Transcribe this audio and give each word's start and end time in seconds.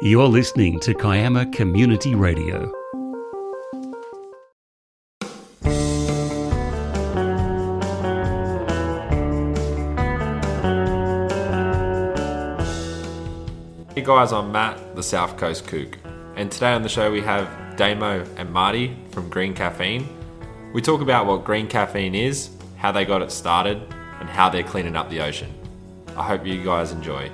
You're 0.00 0.28
listening 0.28 0.78
to 0.80 0.94
Kiama 0.94 1.46
Community 1.46 2.14
Radio. 2.14 2.72
Hey 13.92 14.04
guys, 14.04 14.32
I'm 14.32 14.52
Matt, 14.52 14.94
the 14.94 15.02
South 15.02 15.36
Coast 15.36 15.66
Kook, 15.66 15.98
and 16.36 16.48
today 16.52 16.72
on 16.74 16.82
the 16.82 16.88
show 16.88 17.10
we 17.10 17.20
have 17.22 17.76
Damo 17.76 18.24
and 18.36 18.52
Marty 18.52 18.96
from 19.10 19.28
Green 19.28 19.52
Caffeine. 19.52 20.06
We 20.72 20.80
talk 20.80 21.00
about 21.00 21.26
what 21.26 21.42
green 21.42 21.66
caffeine 21.66 22.14
is, 22.14 22.50
how 22.76 22.92
they 22.92 23.04
got 23.04 23.20
it 23.20 23.32
started, 23.32 23.82
and 24.20 24.28
how 24.28 24.48
they're 24.48 24.62
cleaning 24.62 24.94
up 24.94 25.10
the 25.10 25.22
ocean. 25.22 25.52
I 26.16 26.22
hope 26.22 26.46
you 26.46 26.62
guys 26.62 26.92
enjoy. 26.92 27.32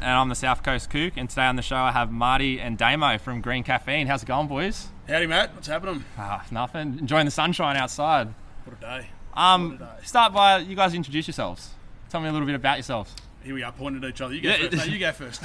And 0.00 0.10
I'm 0.10 0.28
the 0.30 0.34
South 0.34 0.62
Coast 0.62 0.88
Kook. 0.88 1.12
And 1.16 1.28
today 1.28 1.42
on 1.44 1.56
the 1.56 1.62
show, 1.62 1.76
I 1.76 1.92
have 1.92 2.10
Marty 2.10 2.58
and 2.60 2.78
Damo 2.78 3.18
from 3.18 3.40
Green 3.42 3.62
Caffeine. 3.62 4.06
How's 4.06 4.22
it 4.22 4.26
going, 4.26 4.46
boys? 4.48 4.88
Howdy, 5.06 5.26
Matt. 5.26 5.54
What's 5.54 5.68
happening? 5.68 6.04
Ah, 6.16 6.44
nothing. 6.50 6.98
Enjoying 7.00 7.26
the 7.26 7.30
sunshine 7.30 7.76
outside. 7.76 8.28
What 8.64 8.78
a 8.78 8.80
day. 8.80 9.06
Um, 9.34 9.72
What 9.72 9.74
a 9.76 9.84
day. 9.84 9.90
start 10.06 10.32
by 10.32 10.58
you 10.58 10.74
guys 10.74 10.94
introduce 10.94 11.26
yourselves. 11.28 11.70
Tell 12.08 12.20
me 12.20 12.28
a 12.28 12.32
little 12.32 12.46
bit 12.46 12.54
about 12.54 12.78
yourselves. 12.78 13.14
Here 13.44 13.54
we 13.54 13.62
are 13.62 13.72
pointing 13.72 14.02
at 14.02 14.08
each 14.10 14.20
other. 14.22 14.34
You 14.34 14.40
go 14.40 14.48
Yeah. 14.50 14.56
first. 14.70 14.76
No, 14.76 14.84
you 14.84 14.98
go 14.98 15.12
first. 15.12 15.42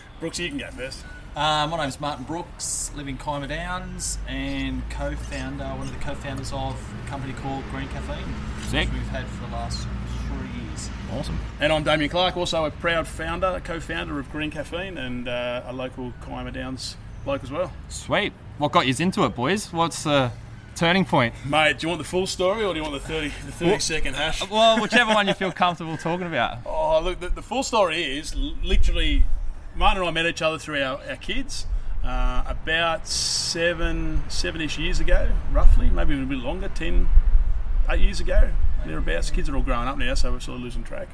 Brooks, 0.20 0.38
you 0.38 0.48
can 0.48 0.58
go 0.58 0.68
first. 0.70 1.04
Uh, 1.36 1.66
my 1.70 1.76
name's 1.76 2.00
Martin 2.00 2.24
Brooks, 2.24 2.90
live 2.96 3.06
in 3.06 3.16
Kiama 3.16 3.46
Downs, 3.48 4.18
and 4.26 4.82
co-founder, 4.90 5.64
one 5.64 5.86
of 5.86 5.92
the 5.92 6.04
co-founders 6.04 6.52
of 6.52 6.74
a 7.04 7.08
company 7.08 7.32
called 7.34 7.62
Green 7.70 7.86
Caffeine, 7.88 8.24
Sick. 8.68 8.88
which 8.88 8.98
we've 8.98 9.08
had 9.10 9.26
for 9.28 9.46
the 9.46 9.52
last 9.52 9.86
three 9.86 9.99
years. 10.70 10.90
Awesome. 11.12 11.38
And 11.60 11.72
I'm 11.72 11.82
Damien 11.82 12.10
Clark, 12.10 12.36
also 12.36 12.64
a 12.64 12.70
proud 12.70 13.06
founder, 13.06 13.60
co-founder 13.64 14.18
of 14.18 14.30
Green 14.30 14.50
Caffeine 14.50 14.98
and 14.98 15.28
uh, 15.28 15.62
a 15.66 15.72
local 15.72 16.12
Kiama 16.24 16.52
Downs 16.52 16.96
bloke 17.24 17.42
as 17.42 17.50
well. 17.50 17.72
Sweet. 17.88 18.32
What 18.58 18.72
got 18.72 18.86
you 18.86 18.94
into 18.98 19.24
it, 19.24 19.34
boys? 19.34 19.72
What's 19.72 20.04
the 20.04 20.30
turning 20.74 21.04
point? 21.04 21.34
Mate, 21.44 21.78
do 21.78 21.86
you 21.86 21.88
want 21.88 21.98
the 21.98 22.08
full 22.08 22.26
story 22.26 22.64
or 22.64 22.72
do 22.72 22.78
you 22.78 22.82
want 22.82 22.94
the 22.94 23.08
30, 23.08 23.28
the 23.28 23.52
30 23.52 23.78
second 23.80 24.14
hash? 24.14 24.42
Well, 24.50 24.80
whichever 24.80 25.12
one 25.14 25.28
you 25.28 25.34
feel 25.34 25.52
comfortable 25.52 25.96
talking 25.96 26.26
about. 26.26 26.58
Oh, 26.66 27.00
look, 27.00 27.20
the, 27.20 27.28
the 27.28 27.42
full 27.42 27.62
story 27.62 28.18
is 28.18 28.34
literally 28.34 29.24
Martin 29.74 30.02
and 30.02 30.08
I 30.08 30.12
met 30.12 30.26
each 30.26 30.42
other 30.42 30.58
through 30.58 30.82
our, 30.82 31.00
our 31.08 31.16
kids 31.16 31.66
uh, 32.04 32.42
about 32.46 33.06
seven, 33.06 34.22
seven-ish 34.28 34.78
years 34.78 35.00
ago, 35.00 35.30
roughly, 35.52 35.88
maybe 35.90 36.20
a 36.20 36.24
bit 36.24 36.38
longer, 36.38 36.68
10, 36.68 37.08
eight 37.90 38.00
years 38.00 38.20
ago, 38.20 38.50
thereabouts. 38.86 39.30
Kids 39.30 39.48
are 39.48 39.56
all 39.56 39.62
growing 39.62 39.88
up 39.88 39.98
now, 39.98 40.14
so 40.14 40.32
we're 40.32 40.40
sort 40.40 40.58
of 40.58 40.62
losing 40.62 40.84
track. 40.84 41.08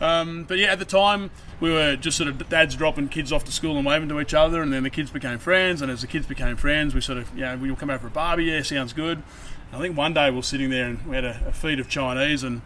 Um, 0.00 0.44
but 0.44 0.56
yeah, 0.56 0.72
at 0.72 0.78
the 0.78 0.84
time, 0.84 1.30
we 1.60 1.70
were 1.70 1.94
just 1.96 2.16
sort 2.16 2.28
of 2.28 2.48
dads 2.48 2.74
dropping 2.74 3.08
kids 3.08 3.32
off 3.32 3.44
to 3.44 3.52
school 3.52 3.76
and 3.76 3.84
waving 3.84 4.08
to 4.08 4.20
each 4.20 4.32
other, 4.32 4.62
and 4.62 4.72
then 4.72 4.82
the 4.82 4.90
kids 4.90 5.10
became 5.10 5.38
friends. 5.38 5.82
And 5.82 5.90
as 5.90 6.00
the 6.00 6.06
kids 6.06 6.26
became 6.26 6.56
friends, 6.56 6.94
we 6.94 7.00
sort 7.00 7.18
of, 7.18 7.34
you 7.34 7.42
know, 7.42 7.56
we'll 7.56 7.76
come 7.76 7.90
over 7.90 8.00
for 8.00 8.06
a 8.06 8.10
barbie. 8.10 8.44
Yeah, 8.44 8.62
sounds 8.62 8.92
good. 8.92 9.18
And 9.18 9.76
I 9.76 9.78
think 9.80 9.96
one 9.96 10.14
day 10.14 10.30
we 10.30 10.36
were 10.36 10.42
sitting 10.42 10.70
there 10.70 10.86
and 10.86 11.06
we 11.06 11.16
had 11.16 11.24
a, 11.24 11.40
a 11.48 11.52
feed 11.52 11.78
of 11.80 11.88
Chinese, 11.88 12.42
and, 12.42 12.62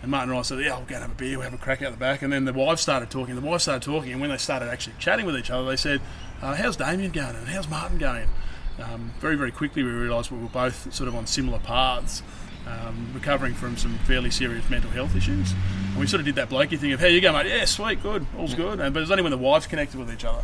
and 0.00 0.10
Martin 0.10 0.30
and 0.30 0.38
I 0.38 0.42
said, 0.42 0.60
Yeah, 0.60 0.76
we'll 0.76 0.86
go 0.86 0.94
and 0.94 1.02
have 1.02 1.10
a 1.10 1.16
beer, 1.16 1.38
we'll 1.38 1.50
have 1.50 1.54
a 1.54 1.62
crack 1.62 1.82
out 1.82 1.90
the 1.90 1.98
back. 1.98 2.22
And 2.22 2.32
then 2.32 2.44
the 2.44 2.52
wives 2.52 2.82
started 2.82 3.10
talking. 3.10 3.34
The 3.34 3.40
wives 3.40 3.64
started 3.64 3.82
talking, 3.82 4.12
and 4.12 4.20
when 4.20 4.30
they 4.30 4.38
started 4.38 4.68
actually 4.68 4.94
chatting 5.00 5.26
with 5.26 5.36
each 5.36 5.50
other, 5.50 5.68
they 5.68 5.76
said, 5.76 6.00
uh, 6.40 6.54
How's 6.54 6.76
Damien 6.76 7.10
going? 7.10 7.34
And 7.34 7.48
how's 7.48 7.68
Martin 7.68 7.98
going? 7.98 8.28
Um, 8.80 9.12
very, 9.20 9.36
very 9.36 9.50
quickly, 9.50 9.82
we 9.82 9.90
realised 9.90 10.30
we 10.30 10.38
were 10.38 10.48
both 10.48 10.92
sort 10.94 11.08
of 11.08 11.16
on 11.16 11.26
similar 11.26 11.58
paths 11.58 12.22
um, 12.66 13.10
recovering 13.14 13.54
from 13.54 13.76
some 13.76 13.96
fairly 14.00 14.30
serious 14.30 14.68
mental 14.68 14.90
health 14.90 15.14
issues. 15.16 15.52
And 15.90 15.98
we 15.98 16.06
sort 16.06 16.20
of 16.20 16.26
did 16.26 16.34
that 16.36 16.48
blokey 16.50 16.78
thing 16.78 16.92
of, 16.92 17.00
how 17.00 17.06
you 17.06 17.20
go, 17.20 17.32
mate? 17.32 17.46
Yeah, 17.46 17.64
sweet, 17.64 18.02
good, 18.02 18.26
all's 18.36 18.54
good. 18.54 18.80
And, 18.80 18.92
but 18.92 19.00
it 19.00 19.02
was 19.02 19.10
only 19.10 19.22
when 19.22 19.32
the 19.32 19.38
wives 19.38 19.66
connected 19.66 19.98
with 19.98 20.12
each 20.12 20.24
other 20.24 20.42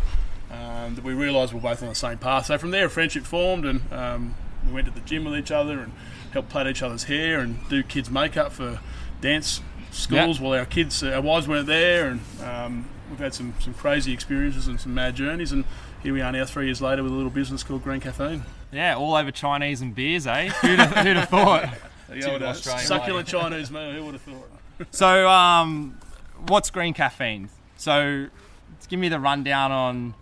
um, 0.51 0.95
that 0.95 1.05
we 1.05 1.15
realised 1.15 1.53
we 1.53 1.59
we're 1.61 1.71
both 1.71 1.83
on 1.83 1.89
the 1.89 1.95
same 1.95 2.19
path. 2.19 2.47
So 2.47 2.59
from 2.59 2.71
there, 2.71 2.87
a 2.87 2.91
friendship 2.91 3.25
formed, 3.25 3.65
and 3.65 3.93
um, 3.93 4.35
we 4.67 4.73
went 4.73 4.87
to 4.87 4.93
the 4.93 5.01
gym 5.01 5.25
with 5.25 5.35
each 5.37 5.51
other 5.51 5.81
and 5.81 5.93
helped 6.33 6.49
plait 6.51 6.67
each 6.67 6.83
other's 6.83 7.05
hair 7.05 7.41
and 7.41 7.59
do 7.69 7.83
kids' 7.83 8.11
makeup 8.11 8.53
for 8.53 8.81
dance 9.21 9.61
schools 9.91 10.39
Yeah. 10.39 10.45
while 10.49 10.59
our 10.59 10.65
kids, 10.67 11.03
our 11.03 11.21
wives 11.21 11.47
weren't 11.49 11.67
there. 11.67 12.09
And 12.09 12.21
um, 12.43 12.89
we've 13.11 13.19
had 13.19 13.35
some, 13.35 13.55
some 13.61 13.75
crazy 13.75 14.13
experiences 14.13 14.69
and 14.69 14.81
some 14.81 14.95
mad 14.95 15.17
journeys. 15.17 15.53
And 15.53 15.65
here 16.03 16.13
we 16.15 16.21
are 16.21 16.33
now, 16.33 16.45
three 16.45 16.67
years 16.67 16.81
later, 16.81 17.03
with 17.03 17.13
a 17.13 17.15
little 17.15 17.31
business 17.31 17.63
called 17.63 17.83
Green 17.85 18.01
Caffeine. 18.01 18.45
Yeah, 18.73 18.97
all 18.97 19.15
over 19.15 19.31
Chinese 19.31 19.83
and 19.83 19.95
beers, 19.95 20.27
eh? 20.27 20.49
Who'd 20.49 20.79
have, 20.79 21.07
who'd 21.07 21.17
have 21.17 21.29
thought? 21.29 21.69
The 22.21 22.47
Australian 22.47 22.87
succulent 22.87 23.29
Chinese 23.29 23.71
meal, 23.71 23.93
who 23.93 24.05
would 24.05 24.15
have 24.15 24.23
thought? 24.23 24.51
So, 24.91 25.29
um, 25.29 25.99
what's 26.49 26.71
green 26.71 26.93
caffeine? 26.93 27.51
So, 27.77 28.27
give 28.89 28.99
me 28.99 29.09
the 29.09 29.21
rundown 29.21 29.71
on 29.71 30.15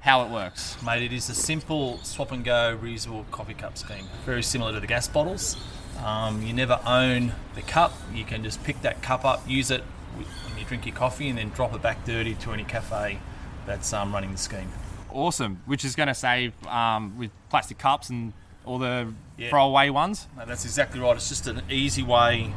how 0.00 0.24
it 0.24 0.30
works. 0.30 0.80
Mate, 0.82 1.02
it 1.02 1.12
is 1.12 1.28
a 1.28 1.34
simple 1.34 1.98
swap 1.98 2.32
and 2.32 2.44
go 2.44 2.78
reusable 2.80 3.30
coffee 3.30 3.54
cup 3.54 3.76
scheme, 3.76 4.06
very 4.24 4.42
similar 4.42 4.72
to 4.72 4.80
the 4.80 4.86
gas 4.86 5.08
bottles. 5.08 5.56
Um, 6.04 6.42
you 6.42 6.52
never 6.52 6.80
own 6.86 7.32
the 7.54 7.62
cup, 7.62 7.92
you 8.14 8.24
can 8.24 8.42
just 8.42 8.62
pick 8.64 8.80
that 8.82 9.02
cup 9.02 9.24
up, 9.24 9.42
use 9.48 9.70
it 9.70 9.82
when 10.16 10.58
you 10.58 10.64
drink 10.64 10.86
your 10.86 10.94
coffee, 10.94 11.28
and 11.28 11.36
then 11.36 11.50
drop 11.50 11.74
it 11.74 11.82
back 11.82 12.04
dirty 12.04 12.34
to 12.36 12.52
any 12.52 12.64
cafe 12.64 13.18
that's 13.66 13.92
um, 13.92 14.12
running 14.12 14.32
the 14.32 14.38
scheme. 14.38 14.70
Awesome, 15.10 15.60
which 15.66 15.84
is 15.84 15.96
going 15.96 16.06
to 16.06 16.14
save 16.14 16.52
um, 16.66 17.18
with 17.18 17.30
plastic 17.50 17.78
cups 17.78 18.08
and 18.08 18.32
all 18.64 18.78
the 18.78 19.12
Yeah. 19.38 19.50
throwaway 19.50 19.88
ones. 19.88 20.26
No, 20.36 20.44
that's 20.44 20.64
exactly 20.64 21.00
right. 21.00 21.16
It's 21.16 21.28
just 21.28 21.46
an 21.46 21.62
easy 21.70 22.02
way 22.02 22.52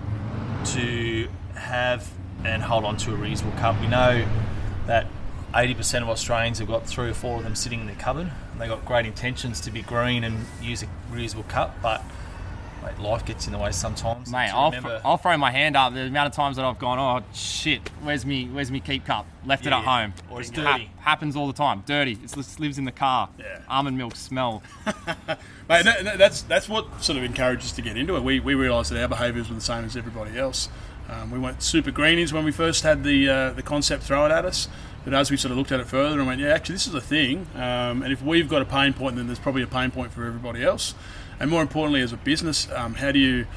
to 0.66 1.30
have 1.56 2.10
and 2.44 2.64
hold 2.64 2.86
on 2.86 2.98
to 2.98 3.14
a 3.14 3.18
reusable 3.18 3.56
cup. 3.60 3.80
We 3.80 3.88
know 3.88 4.26
that 4.88 5.08
80% 5.54 6.02
of 6.02 6.10
Australians 6.10 6.60
have 6.60 6.68
got 6.68 6.88
three 6.88 7.10
or 7.10 7.14
four 7.14 7.38
of 7.38 7.44
them 7.44 7.56
sitting 7.56 7.82
in 7.82 7.86
their 7.88 7.96
cupboard. 7.96 8.32
And 8.52 8.60
they 8.60 8.68
got 8.68 8.84
great 8.86 9.06
intentions 9.06 9.62
to 9.62 9.72
be 9.72 9.82
green 9.82 10.24
and 10.24 10.46
use 10.62 10.82
a 10.82 10.88
reusable 11.12 11.48
cup, 11.48 11.78
but 11.82 12.04
mate, 12.84 13.00
life 13.00 13.26
gets 13.26 13.46
in 13.48 13.54
the 13.54 13.58
way 13.60 13.72
sometimes. 13.72 14.32
Mate, 14.32 14.50
I'll, 14.54 14.72
remember- 14.72 15.02
I'll 15.06 15.18
throw 15.18 15.38
my 15.38 15.52
hand 15.52 15.76
up. 15.76 15.94
The 15.94 16.02
amount 16.02 16.28
of 16.28 16.34
times 16.34 16.56
that 16.58 16.66
I've 16.66 16.80
gone, 16.80 17.00
oh 17.00 17.26
shit, 17.34 17.88
where's 18.02 18.26
me, 18.26 18.46
where's 18.48 18.72
me 18.72 18.80
keep 18.80 19.06
cup? 19.06 19.26
Left 19.46 19.66
it 19.66 19.74
at 19.74 19.84
yeah. 19.84 20.02
home. 20.02 20.14
Or 20.30 20.40
it's 20.42 20.50
It 20.50 20.56
dirty. 20.56 20.90
happens 21.00 21.36
all 21.36 21.48
the 21.48 21.54
time. 21.54 21.84
Dirty. 21.86 22.14
It 22.14 22.34
just 22.34 22.60
lives 22.60 22.78
in 22.78 22.86
the 22.86 22.92
car. 22.92 23.30
Yeah. 23.40 23.60
Almond 23.68 23.98
milk 23.98 24.16
smell. 24.16 24.62
Mate, 24.86 25.36
that, 25.68 26.04
that- 26.04 26.18
that's 26.18 26.42
that's 26.44 26.68
what 26.70 27.04
sort 27.04 27.18
of 27.18 27.24
encouraged 27.24 27.64
us 27.64 27.72
to 27.74 27.82
get 27.82 27.98
into 27.98 28.16
it. 28.16 28.24
We, 28.24 28.40
we 28.40 28.56
realised 28.56 28.92
that 28.92 29.02
our 29.02 29.08
behaviours 29.08 29.50
were 29.50 29.56
the 29.56 29.62
same 29.62 29.86
as 29.86 29.96
everybody 29.96 30.38
else. 30.38 30.70
Um, 31.10 31.30
we 31.32 31.40
went 31.40 31.62
super 31.62 31.92
greenies 31.92 32.32
when 32.32 32.46
we 32.46 32.52
first 32.52 32.84
had 32.84 33.04
the 33.04 33.28
uh, 33.30 33.50
the 33.52 33.64
concept 33.64 34.04
thrown 34.04 34.32
at 34.32 34.46
us, 34.46 34.70
but 35.04 35.14
as 35.14 35.30
we 35.30 35.36
sort 35.36 35.52
of 35.52 35.58
looked 35.58 35.72
at 35.74 35.80
it 35.82 35.88
further 35.88 36.20
and 36.20 36.28
went, 36.28 36.40
yeah, 36.40 36.54
actually 36.54 36.76
this 36.76 36.88
is 36.88 36.94
a 36.94 37.02
thing, 37.02 37.48
um, 37.56 38.02
and 38.02 38.14
if 38.14 38.22
we've 38.22 38.48
got 38.48 38.62
a 38.62 38.66
pain 38.66 38.94
point, 38.94 39.18
then 39.18 39.28
there's 39.28 39.40
probably 39.40 39.62
a 39.62 39.68
pain 39.68 39.92
point 39.92 40.14
for 40.14 40.26
everybody 40.26 40.64
else. 40.64 40.94
And 41.42 41.50
more 41.50 41.64
importantly, 41.64 42.02
as 42.02 42.14
a 42.14 42.18
business, 42.18 42.70
um, 42.72 42.94
how 42.94 43.12
do 43.12 43.18
you 43.18 43.48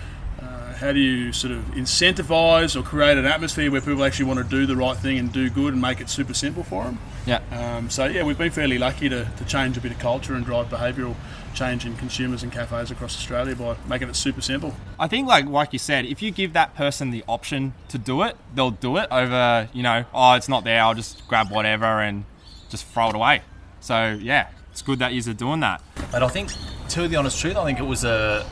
uh, 0.41 0.73
how 0.75 0.91
do 0.91 0.99
you 0.99 1.33
sort 1.33 1.53
of 1.53 1.63
incentivize 1.75 2.75
or 2.75 2.83
create 2.83 3.19
an 3.19 3.27
atmosphere 3.27 3.71
where 3.71 3.81
people 3.83 4.03
actually 4.05 4.25
want 4.25 4.39
to 4.39 4.45
do 4.45 4.65
the 4.67 4.75
right 4.75 4.97
thing 4.97 5.19
and 5.19 5.33
do 5.33 5.51
good 5.51 5.75
and 5.75 5.83
make 5.83 6.01
it 6.01 6.09
super 6.09 6.33
simple 6.33 6.63
for 6.63 6.85
them? 6.85 6.99
Yeah. 7.27 7.41
Um, 7.53 7.91
so 7.91 8.07
yeah, 8.07 8.23
we've 8.25 8.39
been 8.39 8.51
fairly 8.51 8.79
lucky 8.79 9.11
to, 9.11 9.31
to 9.37 9.45
change 9.45 9.77
a 9.77 9.81
bit 9.83 9.93
of 9.93 9.99
culture 9.99 10.35
and 10.35 10.45
drive 10.45 10.69
behavioural 10.69 11.15
change 11.55 11.87
in 11.87 11.95
consumers 11.97 12.43
and 12.43 12.51
cafes 12.51 12.91
across 12.91 13.15
Australia 13.17 13.55
by 13.55 13.77
making 13.87 14.09
it 14.09 14.17
super 14.17 14.41
simple. 14.41 14.75
I 14.99 15.07
think, 15.07 15.29
like 15.29 15.47
like 15.47 15.75
you 15.75 15.79
said, 15.79 16.07
if 16.07 16.23
you 16.23 16.31
give 16.31 16.55
that 16.55 16.75
person 16.75 17.11
the 17.11 17.23
option 17.29 17.75
to 17.89 17.99
do 17.99 18.23
it, 18.23 18.37
they'll 18.55 18.71
do 18.71 18.97
it 18.97 19.09
over, 19.11 19.69
you 19.75 19.83
know, 19.83 20.07
oh, 20.15 20.33
it's 20.33 20.49
not 20.49 20.65
there, 20.65 20.83
I'll 20.83 20.95
just 20.95 21.29
grab 21.29 21.51
whatever 21.51 22.01
and 22.01 22.25
just 22.71 22.87
throw 22.87 23.11
it 23.11 23.15
away. 23.15 23.43
So, 23.81 24.19
yeah, 24.21 24.49
it's 24.73 24.81
good 24.83 24.99
that 25.01 25.13
you're 25.13 25.35
doing 25.35 25.61
that. 25.61 25.83
But 26.11 26.23
I 26.23 26.29
think, 26.29 26.51
to 26.91 27.09
the 27.09 27.17
honest 27.17 27.41
truth, 27.41 27.57
I 27.57 27.65
think 27.65 27.79
it 27.79 27.85
was 27.85 28.05
a 28.05 28.47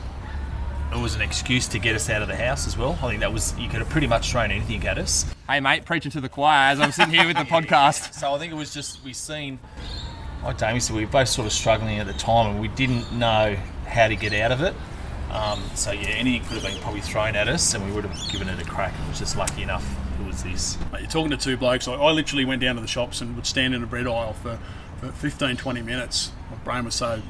it 0.91 0.97
was 0.99 1.15
an 1.15 1.21
excuse 1.21 1.67
to 1.69 1.79
get 1.79 1.95
us 1.95 2.09
out 2.09 2.21
of 2.21 2.27
the 2.27 2.35
house 2.35 2.67
as 2.67 2.77
well. 2.77 2.97
I 3.01 3.09
think 3.09 3.21
that 3.21 3.33
was 3.33 3.57
you 3.57 3.67
could 3.67 3.79
have 3.79 3.89
pretty 3.89 4.07
much 4.07 4.31
thrown 4.31 4.51
anything 4.51 4.85
at 4.85 4.97
us. 4.97 5.25
Hey, 5.49 5.59
mate, 5.59 5.85
preaching 5.85 6.11
to 6.11 6.21
the 6.21 6.29
choir 6.29 6.71
as 6.71 6.79
I'm 6.79 6.91
sitting 6.91 7.13
here 7.13 7.27
with 7.27 7.37
the 7.37 7.43
podcast. 7.43 8.13
So 8.13 8.33
I 8.33 8.39
think 8.39 8.51
it 8.51 8.55
was 8.55 8.73
just 8.73 9.03
we 9.03 9.13
seen, 9.13 9.59
like 10.43 10.57
Jamie 10.57 10.79
said, 10.79 10.95
we 10.95 11.05
were 11.05 11.11
both 11.11 11.29
sort 11.29 11.47
of 11.47 11.53
struggling 11.53 11.99
at 11.99 12.07
the 12.07 12.13
time, 12.13 12.51
and 12.51 12.61
we 12.61 12.67
didn't 12.67 13.11
know 13.11 13.57
how 13.87 14.07
to 14.07 14.15
get 14.15 14.33
out 14.33 14.51
of 14.51 14.61
it. 14.61 14.75
Um, 15.31 15.63
so 15.73 15.91
yeah, 15.91 16.09
anything 16.09 16.47
could 16.47 16.61
have 16.61 16.71
been 16.71 16.81
probably 16.81 17.01
thrown 17.01 17.35
at 17.35 17.47
us, 17.47 17.73
and 17.73 17.83
we 17.85 17.91
would 17.91 18.05
have 18.05 18.31
given 18.31 18.47
it 18.47 18.61
a 18.61 18.65
crack. 18.65 18.93
It 18.93 19.09
was 19.09 19.19
just 19.19 19.35
lucky 19.35 19.63
enough 19.63 19.83
it 20.19 20.27
was 20.27 20.43
this. 20.43 20.77
Mate, 20.91 21.01
you're 21.01 21.09
talking 21.09 21.31
to 21.31 21.37
two 21.37 21.57
blokes. 21.57 21.87
I, 21.87 21.93
I 21.93 22.11
literally 22.11 22.45
went 22.45 22.61
down 22.61 22.75
to 22.75 22.81
the 22.81 22.87
shops 22.87 23.21
and 23.21 23.35
would 23.35 23.45
stand 23.45 23.73
in 23.73 23.83
a 23.83 23.87
bread 23.87 24.07
aisle 24.07 24.33
for, 24.33 24.59
for 24.99 25.11
15, 25.11 25.57
20 25.57 25.81
minutes. 25.81 26.31
My 26.51 26.57
brain 26.57 26.85
was 26.85 26.95
so 26.95 27.17
mu- 27.17 27.23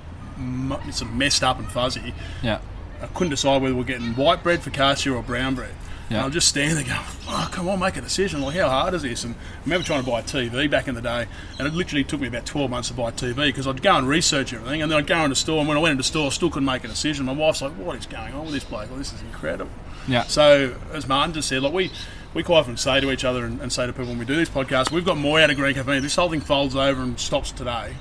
sort 0.92 1.10
of 1.10 1.14
messed 1.14 1.44
up 1.44 1.60
and 1.60 1.70
fuzzy. 1.72 2.14
Yeah. 2.42 2.60
I 3.02 3.08
couldn't 3.08 3.32
decide 3.32 3.62
whether 3.62 3.76
we're 3.76 3.84
getting 3.84 4.16
white 4.16 4.44
bread, 4.44 4.62
for 4.62 4.70
focaccia, 4.70 5.14
or 5.16 5.22
brown 5.22 5.56
bread. 5.56 5.72
And 6.10 6.18
Yeah. 6.18 6.26
I'm 6.26 6.32
just 6.32 6.48
standing 6.48 6.76
there 6.76 6.86
going, 6.86 7.06
oh, 7.28 7.50
come 7.52 7.68
on, 7.70 7.80
make 7.80 7.98
a 7.98 8.02
decision. 8.02 8.42
Like, 8.42 8.56
how 8.56 8.70
hard 8.70 8.94
is 8.94 9.02
this? 9.02 9.24
And 9.24 9.36
I 9.36 9.64
remember 9.66 9.86
trying 9.86 10.04
to 10.04 10.10
buy 10.10 10.20
a 10.20 10.24
TV 10.24 10.70
back 10.70 10.88
in 10.88 10.96
the 10.96 11.02
day, 11.02 11.26
and 11.58 11.68
it 11.68 11.74
literally 11.74 12.04
took 12.04 12.22
me 12.22 12.28
about 12.28 12.46
12 12.46 12.70
months 12.70 12.90
to 12.90 12.94
buy 12.94 13.10
a 13.10 13.12
TV 13.12 13.36
because 13.48 13.68
I'd 13.68 13.82
go 13.82 13.96
and 13.96 14.08
research 14.08 14.54
everything, 14.54 14.82
and 14.82 14.92
then 14.92 14.98
I'd 15.00 15.08
go 15.08 15.24
into 15.24 15.36
store, 15.36 15.60
and 15.60 15.68
when 15.68 15.78
I 15.78 15.82
went 15.82 15.92
into 15.94 16.04
store, 16.04 16.28
I 16.28 16.30
still 16.30 16.50
couldn't 16.50 16.66
make 16.66 16.84
a 16.84 16.88
decision. 16.88 17.26
My 17.26 17.34
wife's 17.34 17.62
like, 17.62 17.72
what 17.74 17.98
is 17.98 18.06
going 18.06 18.34
on 18.34 18.46
with 18.46 18.54
this 18.54 18.64
bloke? 18.64 18.90
Well, 18.90 18.98
this 19.00 19.12
is 19.14 19.22
incredible. 19.22 19.72
Yeah. 20.08 20.24
So, 20.24 20.76
as 20.94 21.08
Martin 21.08 21.34
just 21.34 21.48
said, 21.50 21.62
like 21.62 21.74
we, 21.74 21.92
we 22.34 22.44
quite 22.44 22.60
often 22.60 22.76
say 22.78 23.00
to 23.00 23.12
each 23.12 23.24
other 23.24 23.46
and, 23.46 23.62
and 23.62 23.72
say 23.72 23.86
to 23.88 23.94
people 23.94 24.08
when 24.08 24.20
we 24.20 24.26
do 24.26 24.36
these 24.36 24.50
podcasts, 24.50 24.92
we've 24.92 25.06
got 25.06 25.18
more 25.18 25.40
out 25.40 25.50
of 25.50 25.56
Green 25.56 25.74
Cafe. 25.76 26.00
This 26.00 26.16
whole 26.16 26.30
thing 26.30 26.42
folds 26.42 26.76
over 26.76 27.02
and 27.02 27.18
stops 27.20 27.52
today. 27.52 27.94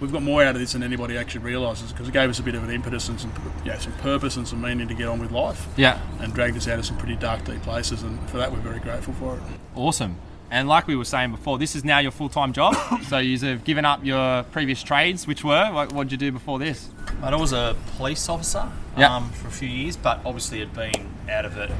We've 0.00 0.12
got 0.12 0.22
more 0.22 0.42
out 0.44 0.54
of 0.54 0.60
this 0.60 0.72
than 0.72 0.82
anybody 0.82 1.16
actually 1.18 1.40
realises 1.44 1.90
because 1.92 2.08
it 2.08 2.12
gave 2.12 2.30
us 2.30 2.38
a 2.38 2.42
bit 2.42 2.54
of 2.54 2.62
an 2.64 2.70
impetus 2.70 3.08
and 3.08 3.20
some, 3.20 3.32
yeah, 3.64 3.78
some 3.78 3.92
purpose 3.94 4.36
and 4.36 4.46
some 4.46 4.60
meaning 4.60 4.86
to 4.88 4.94
get 4.94 5.08
on 5.08 5.18
with 5.18 5.32
life 5.32 5.66
Yeah. 5.76 5.98
and 6.20 6.32
dragged 6.32 6.56
us 6.56 6.68
out 6.68 6.78
of 6.78 6.86
some 6.86 6.96
pretty 6.98 7.16
dark, 7.16 7.44
deep 7.44 7.62
places. 7.62 8.02
And 8.02 8.18
for 8.30 8.36
that, 8.38 8.52
we're 8.52 8.58
very 8.60 8.78
grateful 8.78 9.12
for 9.14 9.36
it. 9.36 9.42
Awesome. 9.74 10.16
And 10.50 10.66
like 10.68 10.86
we 10.86 10.96
were 10.96 11.04
saying 11.04 11.30
before, 11.32 11.58
this 11.58 11.76
is 11.76 11.84
now 11.84 11.98
your 11.98 12.10
full 12.12 12.28
time 12.28 12.52
job. 12.52 12.74
so 13.08 13.18
you 13.18 13.38
have 13.40 13.64
given 13.64 13.84
up 13.84 14.04
your 14.04 14.44
previous 14.44 14.82
trades, 14.82 15.26
which 15.26 15.42
were 15.44 15.70
what 15.72 15.94
did 16.08 16.12
you 16.12 16.18
do 16.18 16.32
before 16.32 16.58
this? 16.58 16.88
Mate, 17.20 17.32
I 17.32 17.36
was 17.36 17.52
a 17.52 17.76
police 17.96 18.28
officer 18.28 18.70
Yeah. 18.96 19.14
um, 19.14 19.30
for 19.32 19.48
a 19.48 19.50
few 19.50 19.68
years, 19.68 19.96
but 19.96 20.20
obviously 20.24 20.60
had 20.60 20.72
been 20.74 21.06
out 21.28 21.44
of 21.44 21.56
it 21.58 21.70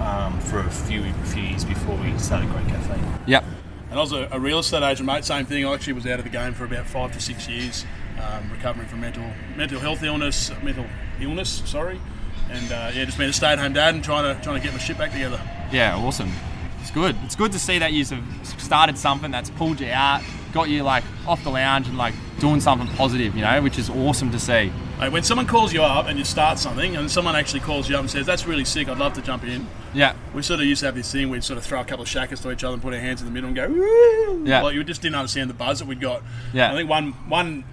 um, 0.00 0.40
for 0.40 0.60
a 0.60 0.70
few 0.70 1.04
few 1.26 1.42
years 1.42 1.64
before 1.64 1.96
we 1.96 2.16
started 2.18 2.50
Green 2.50 2.66
Cafe. 2.66 2.98
Yep. 3.26 3.44
And 3.92 3.98
I 3.98 4.02
was 4.02 4.12
a, 4.12 4.26
a 4.32 4.40
real 4.40 4.58
estate 4.58 4.82
agent, 4.82 5.06
mate. 5.06 5.22
Same 5.22 5.44
thing. 5.44 5.66
I 5.66 5.74
actually 5.74 5.92
was 5.92 6.06
out 6.06 6.18
of 6.18 6.24
the 6.24 6.30
game 6.30 6.54
for 6.54 6.64
about 6.64 6.86
five 6.86 7.12
to 7.12 7.20
six 7.20 7.46
years, 7.46 7.84
um, 8.22 8.50
recovering 8.50 8.88
from 8.88 9.02
mental 9.02 9.22
mental 9.54 9.78
health 9.78 10.02
illness, 10.02 10.50
mental 10.62 10.86
illness. 11.20 11.60
Sorry, 11.66 12.00
and 12.48 12.72
uh, 12.72 12.90
yeah, 12.94 13.04
just 13.04 13.18
being 13.18 13.28
a 13.28 13.34
stay-at-home 13.34 13.74
dad 13.74 13.94
and 13.94 14.02
trying 14.02 14.34
to 14.34 14.42
trying 14.42 14.58
to 14.58 14.62
get 14.66 14.72
my 14.72 14.78
shit 14.78 14.96
back 14.96 15.12
together. 15.12 15.38
Yeah, 15.70 15.94
awesome. 15.94 16.32
It's 16.80 16.90
good. 16.90 17.14
It's 17.24 17.36
good 17.36 17.52
to 17.52 17.58
see 17.58 17.78
that 17.80 17.92
you 17.92 18.02
have 18.06 18.24
started 18.58 18.96
something 18.96 19.30
that's 19.30 19.50
pulled 19.50 19.78
you 19.78 19.90
out, 19.90 20.22
got 20.54 20.70
you 20.70 20.84
like 20.84 21.04
off 21.26 21.44
the 21.44 21.50
lounge 21.50 21.86
and 21.86 21.98
like 21.98 22.14
doing 22.40 22.62
something 22.62 22.88
positive, 22.96 23.34
you 23.34 23.42
know, 23.42 23.60
which 23.60 23.78
is 23.78 23.90
awesome 23.90 24.30
to 24.32 24.40
see. 24.40 24.72
Like, 25.02 25.12
when 25.12 25.24
someone 25.24 25.48
calls 25.48 25.72
you 25.72 25.82
up 25.82 26.06
and 26.06 26.16
you 26.16 26.24
start 26.24 26.60
something, 26.60 26.94
and 26.94 27.10
someone 27.10 27.34
actually 27.34 27.58
calls 27.58 27.88
you 27.88 27.96
up 27.96 28.02
and 28.02 28.08
says, 28.10 28.24
"That's 28.24 28.46
really 28.46 28.64
sick. 28.64 28.88
I'd 28.88 28.98
love 28.98 29.14
to 29.14 29.20
jump 29.20 29.42
in." 29.42 29.66
Yeah. 29.92 30.14
We 30.32 30.42
sort 30.42 30.60
of 30.60 30.66
used 30.66 30.78
to 30.78 30.86
have 30.86 30.94
this 30.94 31.10
thing. 31.10 31.28
We'd 31.28 31.42
sort 31.42 31.58
of 31.58 31.64
throw 31.64 31.80
a 31.80 31.84
couple 31.84 32.04
of 32.04 32.08
shackers 32.08 32.38
to 32.42 32.52
each 32.52 32.62
other 32.62 32.74
and 32.74 32.80
put 32.80 32.94
our 32.94 33.00
hands 33.00 33.20
in 33.20 33.26
the 33.26 33.32
middle 33.32 33.48
and 33.48 33.56
go, 33.56 33.66
Woo! 33.68 34.44
Yeah. 34.46 34.62
Like 34.62 34.74
you 34.74 34.84
just 34.84 35.02
didn't 35.02 35.16
understand 35.16 35.50
the 35.50 35.54
buzz 35.54 35.80
that 35.80 35.88
we'd 35.88 36.00
got. 36.00 36.22
Yeah. 36.52 36.72
I 36.72 36.76
think 36.76 36.88
one 36.88 37.14
one 37.26 37.64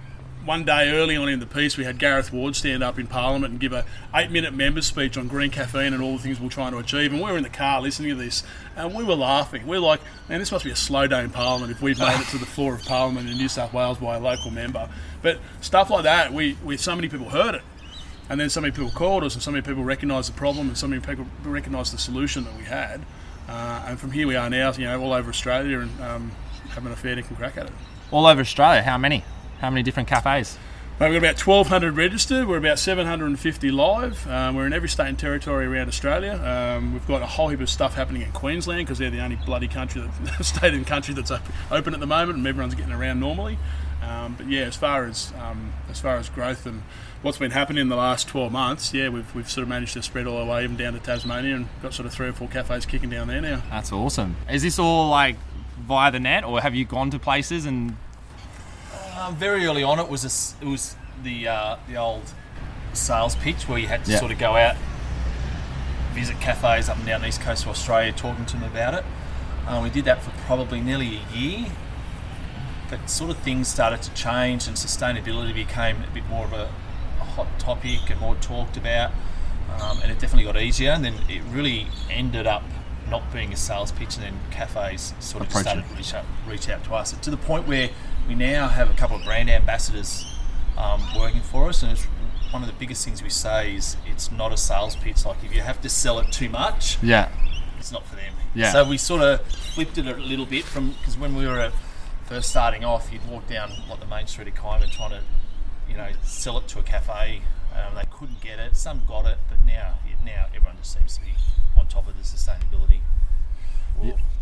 one 0.44 0.64
day 0.64 0.90
early 0.90 1.16
on 1.16 1.28
in 1.28 1.38
the 1.38 1.46
piece, 1.46 1.76
we 1.76 1.84
had 1.84 1.98
Gareth 1.98 2.32
Ward 2.32 2.56
stand 2.56 2.82
up 2.82 2.98
in 2.98 3.06
Parliament 3.06 3.52
and 3.52 3.60
give 3.60 3.72
a 3.72 3.84
eight 4.14 4.30
minute 4.30 4.54
member 4.54 4.80
speech 4.80 5.18
on 5.18 5.28
green 5.28 5.50
caffeine 5.50 5.92
and 5.92 6.02
all 6.02 6.16
the 6.16 6.22
things 6.22 6.40
we're 6.40 6.48
trying 6.48 6.72
to 6.72 6.78
achieve. 6.78 7.12
And 7.12 7.22
we 7.22 7.30
were 7.30 7.36
in 7.36 7.42
the 7.42 7.50
car 7.50 7.80
listening 7.80 8.10
to 8.10 8.14
this, 8.16 8.42
and 8.76 8.94
we 8.94 9.04
were 9.04 9.14
laughing. 9.14 9.66
We 9.66 9.76
are 9.76 9.80
like, 9.80 10.00
man, 10.28 10.40
this 10.40 10.50
must 10.50 10.64
be 10.64 10.70
a 10.70 10.76
slow 10.76 11.06
day 11.06 11.22
in 11.22 11.30
Parliament 11.30 11.70
if 11.70 11.82
we've 11.82 11.98
made 11.98 12.20
it 12.20 12.26
to 12.28 12.38
the 12.38 12.46
floor 12.46 12.74
of 12.74 12.84
Parliament 12.84 13.28
in 13.28 13.36
New 13.36 13.48
South 13.48 13.72
Wales 13.72 13.98
by 13.98 14.16
a 14.16 14.20
local 14.20 14.50
member. 14.50 14.88
But 15.22 15.38
stuff 15.60 15.90
like 15.90 16.04
that, 16.04 16.32
we, 16.32 16.56
we 16.64 16.76
so 16.76 16.94
many 16.94 17.08
people 17.08 17.28
heard 17.28 17.54
it. 17.54 17.62
And 18.30 18.40
then 18.40 18.48
so 18.48 18.60
many 18.60 18.70
people 18.70 18.90
called 18.90 19.24
us, 19.24 19.34
and 19.34 19.42
so 19.42 19.50
many 19.50 19.62
people 19.62 19.82
recognised 19.82 20.32
the 20.32 20.36
problem, 20.38 20.68
and 20.68 20.78
so 20.78 20.86
many 20.86 21.02
people 21.02 21.26
recognised 21.44 21.92
the 21.92 21.98
solution 21.98 22.44
that 22.44 22.56
we 22.56 22.64
had. 22.64 23.00
Uh, 23.48 23.84
and 23.88 23.98
from 23.98 24.12
here 24.12 24.28
we 24.28 24.36
are 24.36 24.48
now, 24.48 24.72
you 24.72 24.84
know, 24.84 25.02
all 25.02 25.12
over 25.12 25.28
Australia 25.28 25.80
and 25.80 26.00
um, 26.00 26.32
having 26.68 26.92
a 26.92 26.96
fair 26.96 27.16
dinkum 27.16 27.36
crack 27.36 27.56
at 27.56 27.66
it. 27.66 27.72
All 28.12 28.26
over 28.26 28.40
Australia. 28.40 28.82
How 28.82 28.96
many? 28.96 29.24
How 29.60 29.70
many 29.70 29.82
different 29.82 30.08
cafes? 30.08 30.58
We've 31.00 31.08
got 31.12 31.16
about 31.16 31.40
1,200 31.46 31.96
registered. 31.96 32.46
We're 32.46 32.58
about 32.58 32.78
750 32.78 33.70
live. 33.70 34.26
Um, 34.28 34.54
we're 34.54 34.66
in 34.66 34.74
every 34.74 34.88
state 34.88 35.08
and 35.08 35.18
territory 35.18 35.64
around 35.64 35.88
Australia. 35.88 36.34
Um, 36.34 36.92
we've 36.92 37.06
got 37.06 37.22
a 37.22 37.26
whole 37.26 37.48
heap 37.48 37.60
of 37.60 37.70
stuff 37.70 37.94
happening 37.94 38.20
in 38.20 38.32
Queensland 38.32 38.86
because 38.86 38.98
they're 38.98 39.10
the 39.10 39.20
only 39.20 39.36
bloody 39.36 39.66
country, 39.66 40.02
that, 40.02 40.44
state 40.44 40.74
and 40.74 40.86
country 40.86 41.14
that's 41.14 41.30
op- 41.30 41.40
open 41.70 41.94
at 41.94 42.00
the 42.00 42.06
moment, 42.06 42.36
and 42.36 42.46
everyone's 42.46 42.74
getting 42.74 42.92
around 42.92 43.18
normally. 43.18 43.58
Um, 44.02 44.34
but 44.36 44.46
yeah, 44.46 44.62
as 44.62 44.76
far 44.76 45.06
as 45.06 45.32
um, 45.40 45.72
as 45.90 46.00
far 46.00 46.16
as 46.16 46.28
growth 46.28 46.66
and 46.66 46.82
what's 47.22 47.38
been 47.38 47.50
happening 47.50 47.80
in 47.80 47.88
the 47.88 47.96
last 47.96 48.28
12 48.28 48.52
months, 48.52 48.92
yeah, 48.92 49.08
we've, 49.08 49.34
we've 49.34 49.50
sort 49.50 49.62
of 49.62 49.68
managed 49.68 49.94
to 49.94 50.02
spread 50.02 50.26
all 50.26 50.44
the 50.44 50.50
way 50.50 50.64
even 50.64 50.76
down 50.76 50.92
to 50.94 51.00
Tasmania 51.00 51.56
and 51.56 51.68
got 51.80 51.94
sort 51.94 52.06
of 52.06 52.12
three 52.12 52.28
or 52.28 52.32
four 52.32 52.48
cafes 52.48 52.84
kicking 52.86 53.08
down 53.10 53.28
there 53.28 53.40
now. 53.40 53.62
That's 53.70 53.92
awesome. 53.92 54.36
Is 54.50 54.62
this 54.62 54.78
all 54.78 55.08
like 55.08 55.36
via 55.78 56.10
the 56.10 56.20
net, 56.20 56.44
or 56.44 56.60
have 56.60 56.74
you 56.74 56.84
gone 56.84 57.10
to 57.10 57.18
places 57.18 57.64
and? 57.64 57.96
Um, 59.20 59.36
very 59.36 59.66
early 59.66 59.82
on, 59.82 59.98
it 59.98 60.08
was 60.08 60.24
a 60.24 60.64
it 60.64 60.68
was 60.68 60.96
the 61.22 61.46
uh, 61.46 61.76
the 61.86 61.96
old 61.98 62.22
sales 62.94 63.36
pitch 63.36 63.68
where 63.68 63.78
you 63.78 63.86
had 63.86 64.02
to 64.06 64.12
Yeah. 64.12 64.18
sort 64.18 64.32
of 64.32 64.38
go 64.38 64.56
out, 64.56 64.76
visit 66.14 66.40
cafes 66.40 66.88
up 66.88 66.96
and 66.96 67.04
down 67.06 67.20
the 67.20 67.28
east 67.28 67.42
coast 67.42 67.64
of 67.64 67.68
Australia, 67.68 68.12
talking 68.12 68.46
to 68.46 68.56
them 68.56 68.64
about 68.64 68.94
it. 68.94 69.04
Uh, 69.68 69.80
we 69.82 69.90
did 69.90 70.06
that 70.06 70.22
for 70.22 70.30
probably 70.46 70.80
nearly 70.80 71.18
a 71.18 71.36
year, 71.36 71.66
but 72.88 73.10
sort 73.10 73.30
of 73.30 73.36
things 73.40 73.68
started 73.68 74.00
to 74.02 74.10
change, 74.14 74.66
and 74.66 74.74
sustainability 74.78 75.52
became 75.52 76.02
a 76.02 76.14
bit 76.14 76.26
more 76.26 76.46
of 76.46 76.54
a, 76.54 76.70
a 77.20 77.24
hot 77.24 77.58
topic 77.58 78.08
and 78.08 78.18
more 78.20 78.36
talked 78.36 78.78
about. 78.78 79.12
Um, 79.82 80.00
and 80.02 80.10
it 80.10 80.18
definitely 80.18 80.44
got 80.50 80.56
easier, 80.56 80.92
and 80.92 81.04
then 81.04 81.14
it 81.28 81.42
really 81.52 81.88
ended 82.08 82.46
up 82.46 82.62
not 83.10 83.32
being 83.32 83.52
a 83.52 83.56
sales 83.56 83.92
pitch, 83.92 84.16
and 84.16 84.24
then 84.24 84.38
cafes 84.50 85.12
sort 85.20 85.44
of 85.44 85.52
started 85.52 85.88
to 85.88 85.94
reach 85.94 86.14
out, 86.14 86.24
reach 86.46 86.68
out 86.68 86.84
to 86.84 86.94
us 86.94 87.12
to 87.12 87.30
the 87.30 87.36
point 87.36 87.66
where 87.66 87.90
we 88.28 88.34
now 88.34 88.68
have 88.68 88.90
a 88.90 88.94
couple 88.94 89.16
of 89.16 89.24
brand 89.24 89.50
ambassadors 89.50 90.24
um, 90.78 91.02
working 91.18 91.40
for 91.40 91.68
us, 91.68 91.82
and 91.82 91.92
it's 91.92 92.04
one 92.52 92.62
of 92.62 92.68
the 92.68 92.74
biggest 92.74 93.04
things 93.04 93.22
we 93.22 93.28
say 93.28 93.74
is 93.74 93.96
it's 94.06 94.30
not 94.32 94.52
a 94.52 94.56
sales 94.56 94.96
pitch. 94.96 95.24
Like 95.24 95.38
if 95.44 95.54
you 95.54 95.60
have 95.60 95.80
to 95.82 95.88
sell 95.88 96.18
it 96.18 96.32
too 96.32 96.48
much, 96.48 96.98
Yeah. 97.02 97.28
it's 97.78 97.92
not 97.92 98.06
for 98.06 98.16
them. 98.16 98.34
Yeah. 98.54 98.72
So 98.72 98.88
we 98.88 98.96
sort 98.98 99.22
of 99.22 99.46
flipped 99.46 99.98
it 99.98 100.06
a 100.06 100.14
little 100.14 100.46
bit 100.46 100.64
from 100.64 100.90
because 100.92 101.16
when 101.16 101.34
we 101.36 101.46
were 101.46 101.60
uh, 101.60 101.70
first 102.26 102.48
starting 102.50 102.84
off, 102.84 103.12
you'd 103.12 103.26
walk 103.28 103.46
down 103.48 103.70
like 103.88 104.00
the 104.00 104.06
main 104.06 104.26
street 104.26 104.48
of 104.48 104.54
Kiama 104.56 104.86
trying 104.88 105.10
to, 105.10 105.22
you 105.88 105.96
know, 105.96 106.08
sell 106.24 106.58
it 106.58 106.66
to 106.68 106.80
a 106.80 106.82
cafe. 106.82 107.42
Um, 107.72 107.94
they 107.94 108.04
couldn't 108.10 108.40
get 108.40 108.58
it. 108.58 108.74
Some 108.76 109.02
got 109.06 109.26
it, 109.26 109.38
but 109.48 109.58
now 109.64 109.94
now 110.24 110.46
everyone 110.54 110.76
just 110.78 110.92
seems 110.92 111.14
to 111.16 111.20
be 111.22 111.28
on 111.76 111.86
top 111.86 112.08
of 112.08 112.16
the 112.16 112.22
sustainability. 112.22 113.00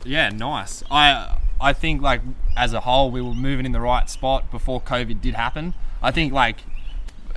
Yeah, 0.05 0.31
nice. 0.31 0.83
I 0.91 1.39
I 1.61 1.73
think 1.73 2.03
like 2.03 2.23
as 2.57 2.73
a 2.73 2.81
whole 2.81 3.11
we 3.11 3.21
were 3.21 3.35
moving 3.35 3.67
in 3.67 3.73
the 3.73 3.81
right 3.81 4.09
spot 4.09 4.51
before 4.51 4.81
COVID 4.81 5.21
did 5.21 5.35
happen. 5.35 5.75
I 6.03 6.11
think 6.11 6.33
like 6.33 6.59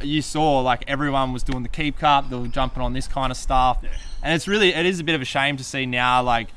you 0.01 0.21
saw 0.21 0.59
like 0.59 0.83
everyone 0.87 1.33
was 1.33 1.43
doing 1.43 1.63
the 1.63 1.69
keep 1.69 1.97
cup, 1.97 2.29
they 2.29 2.37
were 2.37 2.47
jumping 2.47 2.81
on 2.81 2.93
this 2.93 3.07
kind 3.07 3.31
of 3.31 3.37
stuff, 3.37 3.83
and 4.23 4.33
it's 4.33 4.47
really 4.47 4.73
it 4.73 4.85
is 4.85 4.99
a 4.99 5.03
bit 5.03 5.15
of 5.15 5.21
a 5.21 5.25
shame 5.25 5.57
to 5.57 5.63
see 5.63 5.85
now 5.85 6.21
like 6.21 6.49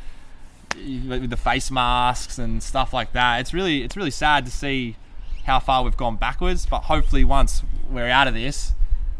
with 0.75 1.30
the 1.30 1.37
face 1.37 1.70
masks 1.70 2.38
and 2.38 2.62
stuff 2.62 2.92
like 2.92 3.12
that. 3.12 3.40
It's 3.40 3.54
really 3.54 3.82
it's 3.82 3.96
really 3.96 4.10
sad 4.10 4.44
to 4.44 4.50
see 4.50 4.96
how 5.44 5.58
far 5.58 5.82
we've 5.82 5.96
gone 5.96 6.16
backwards. 6.16 6.66
But 6.66 6.82
hopefully 6.82 7.25
once 7.25 7.62
we're 7.90 8.08
out 8.08 8.28
of 8.28 8.34
this, 8.34 8.72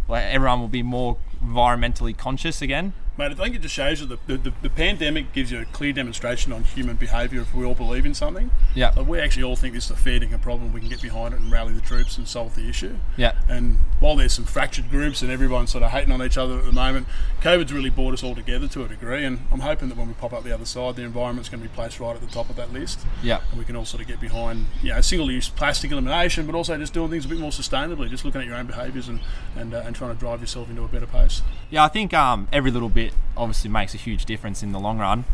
like 0.08 0.24
everyone 0.24 0.60
will 0.60 0.68
be 0.68 0.82
more 0.82 1.16
environmentally 1.44 2.16
conscious 2.16 2.62
again. 2.62 2.92
Mate, 3.16 3.30
I 3.30 3.34
think 3.34 3.54
it 3.54 3.62
just 3.62 3.76
shows 3.76 4.00
you 4.00 4.08
that 4.08 4.26
the, 4.26 4.36
the, 4.36 4.52
the 4.62 4.68
pandemic 4.68 5.32
gives 5.32 5.52
you 5.52 5.60
a 5.60 5.64
clear 5.66 5.92
demonstration 5.92 6.52
on 6.52 6.64
human 6.64 6.96
behaviour 6.96 7.42
if 7.42 7.54
we 7.54 7.64
all 7.64 7.76
believe 7.76 8.04
in 8.04 8.12
something. 8.12 8.50
Yeah. 8.74 8.92
So 8.92 9.04
we 9.04 9.20
actually 9.20 9.44
all 9.44 9.54
think 9.54 9.72
this 9.72 9.84
is 9.84 9.92
a 9.92 9.96
fair 9.96 10.18
dinkum 10.18 10.42
problem. 10.42 10.72
We 10.72 10.80
can 10.80 10.88
get 10.88 11.00
behind 11.00 11.32
it 11.32 11.38
and 11.38 11.52
rally 11.52 11.74
the 11.74 11.80
troops 11.80 12.18
and 12.18 12.26
solve 12.26 12.56
the 12.56 12.68
issue. 12.68 12.96
Yeah. 13.16 13.34
And 13.48 13.78
while 14.00 14.16
there's 14.16 14.32
some 14.32 14.46
fractured 14.46 14.90
groups 14.90 15.22
and 15.22 15.30
everyone's 15.30 15.70
sort 15.70 15.84
of 15.84 15.92
hating 15.92 16.10
on 16.10 16.24
each 16.24 16.36
other 16.36 16.58
at 16.58 16.64
the 16.64 16.72
moment, 16.72 17.06
COVID's 17.40 17.72
really 17.72 17.88
brought 17.88 18.14
us 18.14 18.24
all 18.24 18.34
together 18.34 18.66
to 18.66 18.84
a 18.84 18.88
degree. 18.88 19.24
And 19.24 19.46
I'm 19.52 19.60
hoping 19.60 19.90
that 19.90 19.96
when 19.96 20.08
we 20.08 20.14
pop 20.14 20.32
up 20.32 20.42
the 20.42 20.52
other 20.52 20.64
side, 20.64 20.96
the 20.96 21.02
environment's 21.02 21.48
going 21.48 21.62
to 21.62 21.68
be 21.68 21.72
placed 21.72 22.00
right 22.00 22.16
at 22.16 22.20
the 22.20 22.26
top 22.26 22.50
of 22.50 22.56
that 22.56 22.72
list. 22.72 22.98
Yeah. 23.22 23.42
And 23.50 23.60
we 23.60 23.64
can 23.64 23.76
all 23.76 23.84
sort 23.84 24.02
of 24.02 24.08
get 24.08 24.20
behind, 24.20 24.66
you 24.82 24.92
know, 24.92 25.00
single-use 25.00 25.50
plastic 25.50 25.92
elimination, 25.92 26.46
but 26.46 26.56
also 26.56 26.76
just 26.78 26.92
doing 26.92 27.10
things 27.10 27.26
a 27.26 27.28
bit 27.28 27.38
more 27.38 27.52
sustainably, 27.52 28.10
just 28.10 28.24
looking 28.24 28.40
at 28.40 28.46
your 28.48 28.56
own 28.56 28.66
behaviours 28.66 29.06
and, 29.06 29.20
and, 29.54 29.72
uh, 29.72 29.84
and 29.86 29.94
trying 29.94 30.12
to 30.12 30.18
drive 30.18 30.40
yourself 30.40 30.68
into 30.68 30.82
a 30.82 30.88
better 30.88 31.06
pace. 31.06 31.33
Yeah, 31.70 31.84
I 31.84 31.88
think 31.88 32.12
um, 32.14 32.48
every 32.52 32.70
little 32.70 32.88
bit 32.88 33.12
obviously 33.36 33.70
makes 33.70 33.94
a 33.94 33.96
huge 33.98 34.24
difference 34.26 34.62
in 34.62 34.72
the 34.72 34.78
long 34.80 34.98
run. 34.98 35.24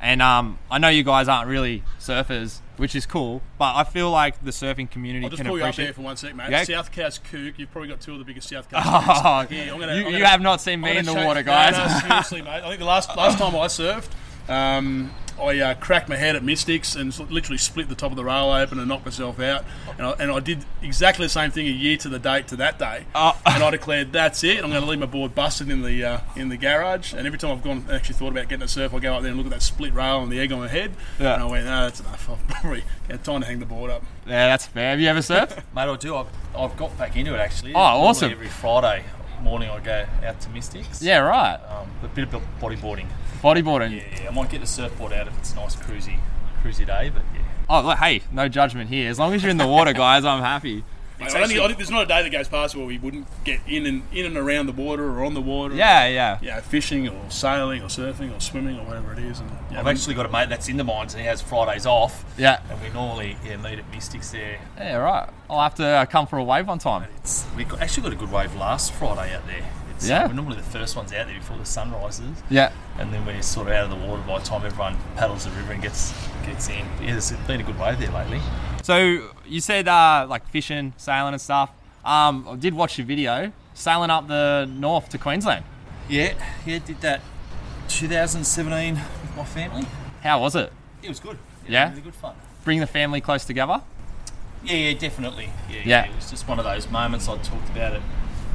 And 0.00 0.20
um, 0.20 0.58
I 0.70 0.78
know 0.78 0.88
you 0.88 1.02
guys 1.02 1.28
aren't 1.28 1.48
really 1.48 1.82
surfers, 1.98 2.58
which 2.76 2.94
is 2.94 3.06
cool, 3.06 3.40
but 3.58 3.74
I 3.74 3.84
feel 3.84 4.10
like 4.10 4.42
the 4.44 4.50
surfing 4.50 4.90
community 4.90 5.24
I'll 5.24 5.30
just 5.30 5.40
can 5.40 5.48
pull 5.48 5.56
you 5.56 5.64
up 5.64 5.68
appreciate. 5.70 5.84
there 5.86 5.94
for 5.94 6.02
one 6.02 6.16
sec, 6.18 6.34
mate. 6.34 6.50
Yeah. 6.50 6.64
South 6.64 6.92
Coast 6.92 7.22
Kook, 7.30 7.58
you've 7.58 7.70
probably 7.70 7.88
got 7.88 8.00
two 8.00 8.12
of 8.12 8.18
the 8.18 8.24
biggest 8.24 8.48
South 8.50 8.68
Coast. 8.68 8.84
Oh, 8.86 8.90
Kooks. 8.90 9.48
Here, 9.50 9.72
I'm 9.72 9.80
gonna- 9.80 9.94
you, 9.94 10.00
I'm 10.00 10.06
you 10.12 10.18
gonna- 10.18 10.28
have 10.28 10.40
not 10.42 10.60
seen 10.60 10.80
me 10.82 10.90
I'm 10.90 10.96
in 10.98 11.04
the 11.06 11.12
gonna 11.12 11.22
show- 11.22 11.26
water, 11.26 11.40
No, 11.40 11.46
guys. 11.46 11.72
No, 12.02 12.08
seriously, 12.08 12.42
mate. 12.42 12.50
I 12.64 12.68
think 12.68 12.80
the 12.80 12.84
last 12.84 13.16
last 13.16 13.38
time 13.38 13.54
I 13.54 13.66
surfed, 13.66 14.10
um, 14.48 15.10
I 15.40 15.58
uh, 15.60 15.74
cracked 15.74 16.08
my 16.08 16.16
head 16.16 16.36
at 16.36 16.44
Mystics 16.44 16.94
and 16.94 17.16
literally 17.30 17.58
split 17.58 17.88
the 17.88 17.94
top 17.94 18.10
of 18.10 18.16
the 18.16 18.24
rail 18.24 18.50
open 18.50 18.78
and 18.78 18.88
knocked 18.88 19.04
myself 19.04 19.40
out. 19.40 19.64
And 19.98 20.06
I, 20.06 20.10
and 20.12 20.30
I 20.30 20.40
did 20.40 20.64
exactly 20.82 21.26
the 21.26 21.30
same 21.30 21.50
thing 21.50 21.66
a 21.66 21.70
year 21.70 21.96
to 21.98 22.08
the 22.08 22.18
date 22.18 22.48
to 22.48 22.56
that 22.56 22.78
day. 22.78 23.06
Oh. 23.14 23.38
And 23.44 23.62
I 23.62 23.70
declared 23.70 24.12
that's 24.12 24.44
it. 24.44 24.62
I'm 24.62 24.70
going 24.70 24.82
to 24.82 24.88
leave 24.88 24.98
my 25.00 25.06
board 25.06 25.34
busted 25.34 25.70
in 25.70 25.82
the 25.82 26.04
uh, 26.04 26.20
in 26.36 26.48
the 26.48 26.56
garage. 26.56 27.12
And 27.12 27.26
every 27.26 27.38
time 27.38 27.50
I've 27.50 27.62
gone 27.62 27.78
and 27.78 27.90
actually 27.90 28.14
thought 28.16 28.32
about 28.32 28.48
getting 28.48 28.64
a 28.64 28.68
surf, 28.68 28.94
I 28.94 28.98
go 28.98 29.14
out 29.14 29.22
there 29.22 29.30
and 29.30 29.38
look 29.38 29.46
at 29.46 29.52
that 29.52 29.62
split 29.62 29.92
rail 29.92 30.22
and 30.22 30.30
the 30.30 30.38
egg 30.40 30.52
on 30.52 30.60
my 30.60 30.68
head. 30.68 30.92
Yeah. 31.18 31.34
And 31.34 31.42
I 31.42 31.46
went, 31.46 31.64
no, 31.66 31.82
that's 31.82 32.00
enough. 32.00 32.30
I've 32.30 32.48
probably 32.48 32.84
got 33.08 33.24
time 33.24 33.40
to 33.40 33.46
hang 33.46 33.58
the 33.58 33.66
board 33.66 33.90
up. 33.90 34.02
yeah, 34.26 34.46
that's 34.48 34.66
fair. 34.66 34.90
Have 34.90 35.00
you 35.00 35.08
ever 35.08 35.20
surfed? 35.20 35.56
Mate, 35.74 35.88
I 35.88 35.96
do. 35.96 36.16
I've, 36.16 36.26
I've 36.56 36.76
got 36.76 36.96
back 36.96 37.16
into 37.16 37.34
it 37.34 37.38
actually. 37.38 37.72
Oh, 37.74 37.78
Normally 37.78 38.08
awesome. 38.08 38.30
Every 38.32 38.48
Friday, 38.48 39.04
morning 39.42 39.68
I 39.68 39.80
go 39.80 40.06
out 40.24 40.40
to 40.40 40.48
Mystics. 40.50 41.02
Yeah, 41.02 41.18
right. 41.18 41.56
Um, 41.68 41.90
a 42.02 42.08
bit 42.08 42.32
of 42.32 42.42
bodyboarding. 42.60 43.06
Bodyboarding. 43.44 43.92
Yeah, 43.96 44.22
yeah, 44.22 44.28
I 44.28 44.32
might 44.32 44.48
get 44.48 44.62
the 44.62 44.66
surfboard 44.66 45.12
out 45.12 45.28
if 45.28 45.36
it's 45.38 45.52
a 45.52 45.56
nice 45.56 45.76
cruisy, 45.76 46.18
cruisy 46.62 46.86
day. 46.86 47.10
But 47.12 47.22
yeah, 47.34 47.42
Oh, 47.68 47.82
look, 47.82 47.98
hey, 47.98 48.22
no 48.32 48.48
judgment 48.48 48.90
here. 48.90 49.10
As 49.10 49.18
long 49.18 49.34
as 49.34 49.42
you're 49.42 49.50
in 49.50 49.56
the 49.58 49.66
water, 49.66 49.92
guys, 50.04 50.24
I'm 50.24 50.42
happy. 50.42 50.84
I, 51.20 51.28
don't 51.28 51.48
think, 51.48 51.60
I 51.60 51.66
think 51.66 51.78
there's 51.78 51.90
not 51.90 52.02
a 52.02 52.06
day 52.06 52.22
that 52.22 52.30
goes 52.30 52.48
past 52.48 52.74
where 52.74 52.84
we 52.84 52.98
wouldn't 52.98 53.26
get 53.44 53.60
in 53.68 53.86
and 53.86 54.02
in 54.12 54.26
and 54.26 54.36
around 54.36 54.66
the 54.66 54.72
water 54.72 55.08
or 55.08 55.24
on 55.24 55.32
the 55.32 55.40
water. 55.40 55.74
Yeah, 55.74 56.08
yeah. 56.08 56.38
Yeah, 56.42 56.60
fishing 56.60 57.08
or 57.08 57.30
sailing 57.30 57.82
or 57.82 57.86
surfing 57.86 58.36
or 58.36 58.40
swimming 58.40 58.78
or 58.78 58.84
whatever 58.84 59.12
it 59.12 59.20
is. 59.20 59.38
And 59.38 59.50
yeah, 59.70 59.80
I've 59.80 59.86
actually 59.86 60.16
got 60.16 60.26
a 60.26 60.28
mate 60.28 60.48
that's 60.48 60.68
in 60.68 60.76
the 60.76 60.84
mines 60.84 61.14
and 61.14 61.20
he 61.20 61.26
has 61.28 61.40
Fridays 61.40 61.86
off. 61.86 62.24
Yeah. 62.36 62.60
And 62.68 62.82
we 62.82 62.88
normally 62.90 63.36
yeah, 63.46 63.56
meet 63.56 63.78
at 63.78 63.88
Mystics 63.92 64.32
there. 64.32 64.58
Yeah, 64.76 64.96
right. 64.96 65.30
I'll 65.48 65.62
have 65.62 65.76
to 65.76 65.86
uh, 65.86 66.06
come 66.06 66.26
for 66.26 66.38
a 66.38 66.44
wave 66.44 66.66
one 66.66 66.80
time. 66.80 67.08
We 67.56 67.64
actually 67.78 68.02
got 68.02 68.12
a 68.12 68.16
good 68.16 68.32
wave 68.32 68.54
last 68.56 68.92
Friday 68.92 69.34
out 69.34 69.46
there. 69.46 69.64
It's, 70.04 70.10
Yeah. 70.10 70.26
We're 70.26 70.34
normally 70.34 70.56
the 70.56 70.62
first 70.62 70.96
ones 70.96 71.12
out 71.12 71.26
there 71.26 71.38
before 71.38 71.56
the 71.58 71.64
sun 71.64 71.90
rises. 71.92 72.42
Yeah. 72.50 72.72
And 72.98 73.12
then 73.12 73.24
we're 73.26 73.42
sort 73.42 73.68
of 73.68 73.72
out 73.74 73.84
of 73.84 73.90
the 73.90 74.06
water 74.06 74.22
by 74.26 74.38
the 74.38 74.44
time 74.44 74.64
everyone 74.64 74.96
paddles 75.16 75.44
the 75.44 75.50
river 75.52 75.72
and 75.72 75.82
gets 75.82 76.12
gets 76.46 76.68
in. 76.68 76.84
Yeah, 77.00 77.12
there's 77.12 77.32
been 77.46 77.60
a 77.60 77.64
good 77.64 77.78
wave 77.78 77.98
there 77.98 78.10
lately. 78.10 78.40
So 78.82 79.30
you 79.46 79.60
said 79.60 79.88
uh, 79.88 80.26
like 80.28 80.46
fishing, 80.48 80.92
sailing, 80.96 81.32
and 81.34 81.40
stuff. 81.40 81.70
Um, 82.04 82.46
I 82.48 82.56
did 82.56 82.74
watch 82.74 82.98
your 82.98 83.06
video 83.06 83.50
sailing 83.72 84.10
up 84.10 84.28
the 84.28 84.68
north 84.70 85.08
to 85.10 85.18
Queensland. 85.18 85.64
Yeah, 86.08 86.34
yeah, 86.66 86.78
did 86.84 87.00
that 87.00 87.22
2017 87.88 88.94
with 88.94 89.36
my 89.36 89.44
family. 89.44 89.86
How 90.22 90.40
was 90.40 90.54
it? 90.54 90.72
It 91.02 91.08
was 91.08 91.20
good. 91.20 91.38
Yeah? 91.68 91.88
really 91.90 92.02
good 92.02 92.14
fun. 92.14 92.34
Bring 92.64 92.80
the 92.80 92.86
family 92.86 93.20
close 93.20 93.44
together. 93.44 93.80
Yeah, 94.64 94.74
yeah, 94.76 94.98
definitely. 94.98 95.50
Yeah, 95.68 95.76
Yeah. 95.76 95.82
yeah. 95.84 96.04
It 96.10 96.16
was 96.16 96.30
just 96.30 96.46
one 96.48 96.58
of 96.58 96.64
those 96.64 96.88
moments 96.90 97.28
I 97.28 97.36
talked 97.38 97.68
about 97.70 97.94
it. 97.94 98.02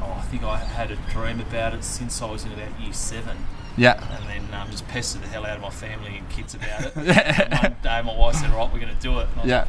Oh, 0.01 0.11
I 0.17 0.21
think 0.23 0.43
I 0.43 0.57
had 0.57 0.91
a 0.91 0.95
dream 1.11 1.39
about 1.39 1.73
it 1.73 1.83
since 1.83 2.21
I 2.21 2.29
was 2.29 2.45
in 2.45 2.51
about 2.53 2.79
year 2.79 2.93
seven. 2.93 3.37
Yeah. 3.77 4.03
and 4.17 4.27
then 4.49 4.59
um, 4.59 4.69
just 4.71 4.85
pestered 4.89 5.21
the 5.23 5.27
hell 5.27 5.45
out 5.45 5.55
of 5.55 5.61
my 5.61 5.69
family 5.69 6.17
and 6.17 6.29
kids 6.29 6.53
about 6.53 6.81
it. 6.85 6.93
And 6.97 7.53
one 7.53 7.75
day 7.81 8.01
my 8.01 8.15
wife 8.17 8.35
said, 8.35 8.49
"Right, 8.49 8.69
we're 8.73 8.79
going 8.79 8.93
to 8.93 9.01
do 9.01 9.19
it." 9.19 9.27
And 9.31 9.39
I 9.39 9.41
was 9.43 9.49
Yeah. 9.49 9.59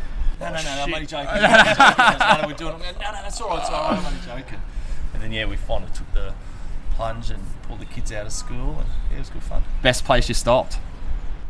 like, 0.41 0.41
no, 0.41 0.47
no, 0.47 0.57
no, 0.57 0.75
no, 0.77 0.83
I'm 0.83 0.95
only 0.95 1.07
joking. 1.07 1.27
No, 1.41 2.41
no, 2.43 2.49
we're 2.49 2.55
doing 2.55 2.75
it. 2.75 2.81
Going, 2.81 2.95
no, 3.01 3.13
no, 3.13 3.23
that's 3.23 3.41
all 3.41 3.49
right, 3.51 3.61
it's 3.61 3.71
all 3.71 3.91
right. 3.91 3.99
I'm 3.99 4.07
only 4.07 4.21
joking. 4.27 4.61
And 5.15 5.23
then 5.23 5.33
yeah, 5.33 5.45
we 5.45 5.57
finally 5.57 5.91
took 5.95 6.13
the 6.15 6.33
plunge 6.97 7.31
and 7.31 7.43
pulled 7.63 7.81
the 7.81 7.85
kids 7.85 8.11
out 8.11 8.27
of 8.27 8.33
school, 8.33 8.79
and 8.79 8.87
yeah, 9.11 9.17
it 9.17 9.19
was 9.21 9.31
good 9.31 9.43
fun. 9.43 9.63
Best 9.83 10.05
place 10.05 10.29
you 10.29 10.35
stopped. 10.35 10.79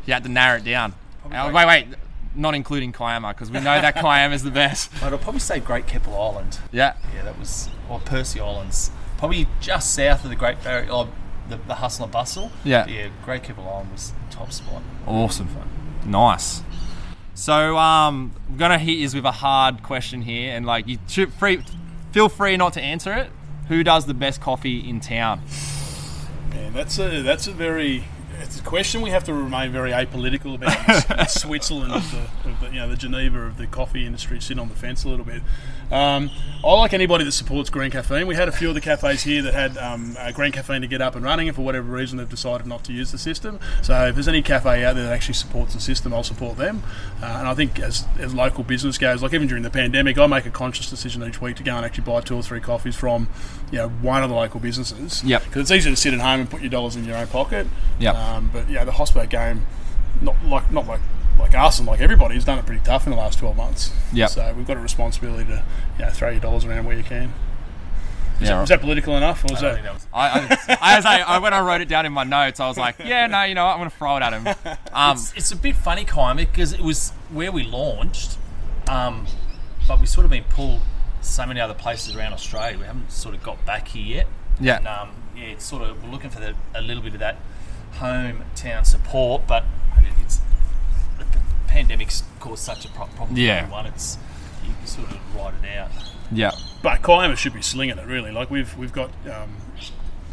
You 0.07 0.13
had 0.15 0.23
to 0.25 0.29
narrow 0.29 0.59
it 0.59 0.65
down. 0.65 0.95
Uh, 1.33 1.51
wait, 1.55 1.67
wait. 1.67 1.87
Not 2.35 2.55
including 2.55 2.93
Kiama, 2.93 3.33
because 3.33 3.51
we 3.51 3.59
know 3.61 3.81
that 3.81 3.95
Kiama 3.97 4.35
is 4.35 4.43
the 4.43 4.51
best. 4.51 4.91
But 5.01 5.13
I'll 5.13 5.19
probably 5.19 5.41
say 5.41 5.61
Great 5.61 5.87
Keppel 5.87 6.15
Island. 6.21 6.59
Yeah. 6.73 6.95
Yeah, 7.15 7.23
that 7.25 7.39
was 7.39 7.69
or 7.91 8.01
Percy 8.01 8.41
Islands, 8.41 8.91
probably 9.19 9.47
just 9.61 9.95
south 9.95 10.25
of 10.25 10.31
the 10.31 10.37
Great 10.37 10.63
Barrier, 10.63 10.89
oh, 10.91 11.09
the, 11.49 11.57
the 11.57 11.75
hustle 11.77 12.05
and 12.05 12.13
bustle. 12.13 12.51
Yeah. 12.65 12.85
But 12.85 12.93
yeah, 12.93 13.09
Great 13.25 13.43
Keppel 13.43 13.69
Island 13.69 13.93
was 13.93 14.13
top 14.31 14.53
spot. 14.53 14.83
Awesome. 15.07 15.49
fun. 15.49 15.69
Nice. 16.07 16.63
So, 17.35 17.77
um, 17.77 18.33
I'm 18.49 18.57
gonna 18.57 18.79
hit 18.79 18.99
you 18.99 19.09
with 19.15 19.25
a 19.25 19.33
hard 19.33 19.83
question 19.83 20.23
here, 20.23 20.55
and 20.55 20.65
like 20.67 20.87
you 20.87 20.99
should 21.09 21.33
free, 21.33 21.63
feel 22.13 22.29
free 22.29 22.57
not 22.57 22.75
to 22.75 22.83
answer 22.83 23.13
it. 23.15 23.31
Who 23.69 23.85
does 23.85 24.07
the 24.07 24.15
best 24.15 24.41
coffee 24.41 24.89
in 24.89 25.01
town? 25.01 25.43
Man, 26.51 26.73
that's 26.73 26.99
a 26.99 27.23
that's 27.23 27.47
a 27.47 27.53
very 27.53 28.05
it's 28.43 28.59
a 28.59 28.63
question 28.63 29.01
we 29.03 29.11
have 29.11 29.25
to 29.25 29.35
remain 29.35 29.71
very 29.71 29.91
apolitical 29.91 30.55
about. 30.55 30.77
It's, 30.89 31.07
it's 31.11 31.41
Switzerland 31.43 31.93
of 31.93 32.11
the, 32.11 32.51
of 32.51 32.61
the 32.61 32.67
you 32.67 32.81
know 32.81 32.89
the 32.89 32.97
Geneva 32.97 33.43
of 33.43 33.57
the 33.57 33.67
coffee 33.67 34.07
industry, 34.07 34.41
sitting 34.41 34.61
on 34.61 34.69
the 34.69 34.75
fence 34.75 35.05
a 35.05 35.09
little 35.09 35.25
bit. 35.25 35.43
Um, 35.91 36.31
I 36.63 36.75
like 36.75 36.93
anybody 36.93 37.25
that 37.25 37.33
supports 37.33 37.71
green 37.71 37.91
caffeine. 37.91 38.27
We 38.27 38.35
had 38.35 38.47
a 38.47 38.53
few 38.53 38.69
of 38.69 38.75
the 38.75 38.83
cafes 38.83 39.23
here 39.23 39.41
that 39.43 39.55
had 39.55 39.79
um, 39.79 40.15
uh, 40.19 40.31
green 40.31 40.53
caffeine 40.53 40.83
to 40.83 40.87
get 40.87 41.01
up 41.01 41.17
and 41.17 41.25
running, 41.25 41.49
and 41.49 41.57
for 41.57 41.63
whatever 41.63 41.91
reason 41.91 42.19
they've 42.19 42.29
decided 42.29 42.67
not 42.67 42.85
to 42.85 42.93
use 42.93 43.11
the 43.13 43.19
system. 43.19 43.59
So 43.83 44.09
if 44.09 44.15
there's 44.15 44.29
any 44.29 44.43
cafe 44.43 44.85
out 44.85 44.95
there 44.95 45.05
that 45.05 45.13
actually 45.13 45.35
supports 45.35 45.73
the 45.73 45.81
system, 45.81 46.13
I'll 46.13 46.23
support 46.23 46.59
them. 46.59 46.83
Uh, 47.23 47.37
and 47.39 47.49
I 47.49 47.55
think 47.55 47.79
as, 47.79 48.05
as 48.19 48.35
local 48.35 48.63
business 48.63 48.99
goes, 48.99 49.23
like 49.23 49.33
even 49.33 49.49
during 49.49 49.63
the 49.63 49.71
pandemic, 49.71 50.19
I 50.19 50.27
make 50.27 50.45
a 50.45 50.51
conscious 50.51 50.91
decision 50.91 51.23
each 51.25 51.41
week 51.41 51.57
to 51.57 51.63
go 51.63 51.75
and 51.77 51.87
actually 51.87 52.05
buy 52.05 52.21
two 52.21 52.37
or 52.37 52.43
three 52.43 52.61
coffees 52.61 52.95
from 52.95 53.29
you 53.73 53.79
know 53.79 53.89
one 53.89 54.23
of 54.23 54.29
the 54.29 54.37
local 54.37 54.61
businesses. 54.61 55.25
Yep. 55.25 55.45
Because 55.45 55.63
it's 55.63 55.71
easy 55.71 55.89
to 55.89 55.97
sit 55.97 56.13
at 56.13 56.21
home 56.21 56.41
and 56.41 56.51
put 56.51 56.61
your 56.61 56.71
dollars 56.71 56.95
in 56.95 57.07
your 57.07 57.17
own 57.17 57.27
pocket. 57.29 57.67
Yep. 58.01 58.15
Um, 58.15 58.51
but 58.53 58.69
yeah, 58.69 58.85
the 58.85 58.93
hospital 58.93 59.27
game, 59.27 59.67
not 60.21 60.37
like 60.45 60.71
not 60.71 60.87
like 60.87 61.01
like 61.41 61.55
us 61.55 61.79
and 61.79 61.89
like 61.89 62.01
everybody, 62.01 62.35
has 62.35 62.45
done 62.45 62.59
it 62.59 62.67
pretty 62.67 62.83
tough 62.85 63.07
in 63.07 63.11
the 63.11 63.17
last 63.17 63.39
twelve 63.39 63.57
months. 63.57 63.93
Yeah. 64.13 64.27
So 64.27 64.53
we've 64.57 64.67
got 64.67 64.77
a 64.77 64.81
responsibility 64.81 65.45
to 65.47 65.65
you 65.99 66.05
know, 66.05 66.11
throw 66.11 66.31
your 66.31 66.41
dollars 66.41 66.65
around 66.65 66.87
where 66.87 66.97
you 66.97 67.03
can. 67.03 67.33
Yeah. 68.41 68.61
Was 68.61 68.71
that 68.71 68.81
political 68.81 69.17
enough, 69.17 69.45
or 69.45 69.53
was 69.53 69.63
I 69.63 69.73
that? 69.75 69.83
that 69.83 69.95
was 69.95 70.07
I, 70.15 70.29
I, 70.29 70.77
I, 70.81 70.99
as 70.99 71.05
I, 71.07 71.21
I, 71.21 71.39
when 71.39 71.53
I 71.53 71.61
wrote 71.61 71.83
it 71.83 71.89
down 71.89 72.07
in 72.07 72.13
my 72.13 72.25
notes, 72.25 72.59
I 72.59 72.69
was 72.69 72.79
like, 72.79 72.97
yeah, 72.99 73.27
no, 73.27 73.43
you 73.43 73.55
know 73.55 73.67
what, 73.67 73.73
I'm 73.73 73.81
gonna 73.81 73.91
throw 73.91 74.17
it 74.17 74.23
at 74.23 74.33
him. 74.33 74.77
Um, 74.93 75.17
it's, 75.17 75.33
it's 75.37 75.53
a 75.53 75.57
bit 75.57 75.77
funny, 75.77 76.05
Kiama, 76.05 76.47
because 76.47 76.73
it 76.73 76.81
was 76.81 77.11
where 77.31 77.53
we 77.53 77.63
launched, 77.63 78.39
um, 78.89 79.27
but 79.87 80.01
we've 80.01 80.09
sort 80.09 80.25
of 80.25 80.31
been 80.31 80.45
pulled 80.45 80.81
so 81.21 81.47
many 81.47 81.61
other 81.61 81.75
places 81.75 82.17
around 82.17 82.33
Australia. 82.33 82.79
We 82.79 82.87
haven't 82.87 83.13
sort 83.13 83.35
of 83.35 83.43
got 83.43 83.65
back 83.65 83.89
here 83.89 84.17
yet. 84.17 84.27
Yeah. 84.59 84.79
And, 84.79 84.89
um, 84.89 85.11
yeah, 85.37 85.45
it's 85.45 85.65
sort 85.65 85.83
of 85.83 86.03
we're 86.03 86.11
looking 86.11 86.31
for 86.31 86.41
the, 86.41 86.55
a 86.75 86.83
little 86.83 87.03
bit 87.03 87.15
of 87.15 87.21
that 87.21 87.37
hometown 87.99 88.85
support, 88.85 89.47
but 89.47 89.65
it's 89.65 89.65
the 89.65 89.67
p- 89.67 89.80
pandemic's 91.71 92.23
caused 92.41 92.63
such 92.65 92.85
a 92.85 92.89
pro- 92.89 93.07
problem 93.07 93.37
Yeah. 93.37 93.59
for 93.61 93.63
everyone. 93.65 93.87
It's 93.87 94.19
you 94.67 94.75
can 94.75 94.87
sort 94.87 95.11
of 95.11 95.19
ride 95.37 95.55
it 95.63 95.77
out. 95.79 95.91
yeah. 96.33 96.51
But 96.83 97.03
Kiama 97.03 97.37
should 97.37 97.55
be 97.55 97.63
slinging 97.63 97.99
it 97.99 98.07
really. 98.07 98.31
Like 98.31 98.51
we've 98.51 98.77
we've 98.77 98.93
got 98.93 99.11
um, 99.27 99.51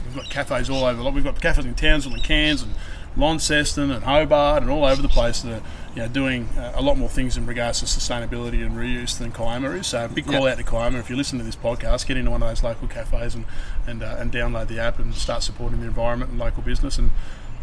we've 0.06 0.16
got 0.16 0.30
cafes 0.30 0.70
all 0.70 0.84
over. 0.86 1.02
Like 1.02 1.14
we've 1.14 1.24
got 1.24 1.40
cafes 1.42 1.66
in 1.66 1.76
Townsville 1.76 2.14
and 2.14 2.24
Cairns 2.24 2.62
and 2.64 2.74
Launceston 3.16 3.90
and 3.92 4.04
Hobart 4.04 4.62
and 4.62 4.72
all 4.72 4.86
over 4.86 5.02
the 5.02 5.08
place 5.10 5.42
that 5.42 5.54
are 5.54 5.62
you 5.96 6.02
know, 6.04 6.08
doing 6.08 6.46
uh, 6.58 6.74
a 6.76 6.82
lot 6.82 6.98
more 6.98 7.10
things 7.10 7.36
in 7.36 7.48
regards 7.48 7.80
to 7.80 7.86
sustainability 7.86 8.64
and 8.64 8.76
reuse 8.78 9.18
than 9.18 9.32
Kiama 9.32 9.72
is. 9.72 9.88
So 9.88 10.08
big 10.08 10.26
call 10.28 10.46
Yeah. 10.46 10.52
out 10.52 10.58
to 10.58 10.64
Kiama. 10.64 11.00
If 11.00 11.10
you 11.10 11.16
listen 11.16 11.40
to 11.40 11.44
this 11.46 11.56
podcast, 11.56 12.06
get 12.06 12.16
into 12.18 12.30
one 12.32 12.44
of 12.44 12.50
those 12.50 12.64
local 12.64 12.88
cafes 12.88 13.34
and 13.36 13.46
and, 13.88 14.04
uh, 14.04 14.18
and 14.20 14.32
download 14.32 14.68
the 14.68 14.80
app 14.80 15.00
and 15.00 15.14
start 15.16 15.42
supporting 15.44 15.80
the 15.82 15.88
environment 15.88 16.32
and 16.32 16.40
local 16.40 16.62
business 16.62 16.98
and, 16.98 17.12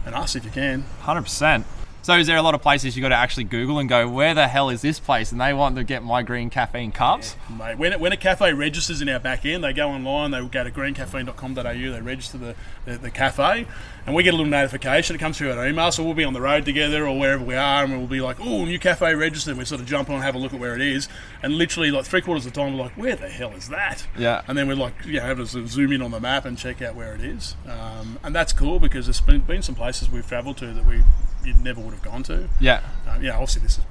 and 0.04 0.14
us 0.14 0.34
if 0.34 0.44
you 0.44 0.50
can. 0.50 0.82
Hundred 1.02 1.22
percent. 1.22 1.66
So, 2.04 2.18
is 2.18 2.26
there 2.26 2.36
a 2.36 2.42
lot 2.42 2.54
of 2.54 2.60
places 2.60 2.94
you 2.94 3.00
got 3.00 3.08
to 3.08 3.14
actually 3.14 3.44
Google 3.44 3.78
and 3.78 3.88
go, 3.88 4.06
where 4.06 4.34
the 4.34 4.46
hell 4.46 4.68
is 4.68 4.82
this 4.82 5.00
place? 5.00 5.32
And 5.32 5.40
they 5.40 5.54
want 5.54 5.76
to 5.76 5.84
get 5.84 6.02
my 6.02 6.22
green 6.22 6.50
caffeine 6.50 6.92
cups. 6.92 7.34
Mate, 7.48 7.78
when, 7.78 7.98
when 7.98 8.12
a 8.12 8.16
cafe 8.18 8.52
registers 8.52 9.00
in 9.00 9.08
our 9.08 9.18
back 9.18 9.46
end, 9.46 9.64
they 9.64 9.72
go 9.72 9.88
online, 9.88 10.30
they 10.30 10.46
go 10.46 10.64
to 10.64 10.70
greencaffeine.com.au, 10.70 11.62
they 11.62 12.00
register 12.02 12.36
the, 12.36 12.54
the, 12.84 12.98
the 12.98 13.10
cafe, 13.10 13.66
and 14.04 14.14
we 14.14 14.22
get 14.22 14.34
a 14.34 14.36
little 14.36 14.50
notification. 14.50 15.16
It 15.16 15.18
comes 15.18 15.38
through 15.38 15.52
our 15.52 15.66
email, 15.66 15.90
so 15.92 16.04
we'll 16.04 16.12
be 16.12 16.24
on 16.24 16.34
the 16.34 16.42
road 16.42 16.66
together 16.66 17.08
or 17.08 17.18
wherever 17.18 17.42
we 17.42 17.54
are, 17.54 17.84
and 17.84 17.96
we'll 17.96 18.06
be 18.06 18.20
like, 18.20 18.38
oh, 18.38 18.66
new 18.66 18.78
cafe 18.78 19.14
registered. 19.14 19.52
And 19.52 19.58
we 19.58 19.64
sort 19.64 19.80
of 19.80 19.86
jump 19.86 20.10
on 20.10 20.16
and 20.16 20.24
have 20.24 20.34
a 20.34 20.38
look 20.38 20.52
at 20.52 20.60
where 20.60 20.74
it 20.74 20.82
is. 20.82 21.08
And 21.42 21.56
literally, 21.56 21.90
like 21.90 22.04
three 22.04 22.20
quarters 22.20 22.44
of 22.44 22.52
the 22.52 22.60
time, 22.60 22.76
we're 22.76 22.84
like, 22.84 22.98
where 22.98 23.16
the 23.16 23.30
hell 23.30 23.52
is 23.52 23.70
that? 23.70 24.06
Yeah. 24.18 24.42
And 24.46 24.58
then 24.58 24.68
we're 24.68 24.74
like, 24.74 24.92
you 25.06 25.14
know, 25.14 25.20
have 25.20 25.38
to 25.38 25.46
sort 25.46 25.64
of 25.64 25.70
zoom 25.70 25.90
in 25.90 26.02
on 26.02 26.10
the 26.10 26.20
map 26.20 26.44
and 26.44 26.58
check 26.58 26.82
out 26.82 26.94
where 26.94 27.14
it 27.14 27.22
is. 27.22 27.56
Um, 27.66 28.18
and 28.22 28.34
that's 28.34 28.52
cool 28.52 28.78
because 28.78 29.06
there's 29.06 29.22
been, 29.22 29.40
been 29.40 29.62
some 29.62 29.74
places 29.74 30.10
we've 30.10 30.28
travelled 30.28 30.58
to 30.58 30.70
that 30.74 30.84
we 30.84 31.02
you 31.44 31.54
never 31.54 31.80
would 31.80 31.94
have 31.94 32.02
gone 32.02 32.22
to. 32.24 32.48
Yeah. 32.60 32.82
Um, 33.08 33.22
yeah, 33.22 33.32
obviously, 33.32 33.62
this 33.62 33.78
is 33.78 33.84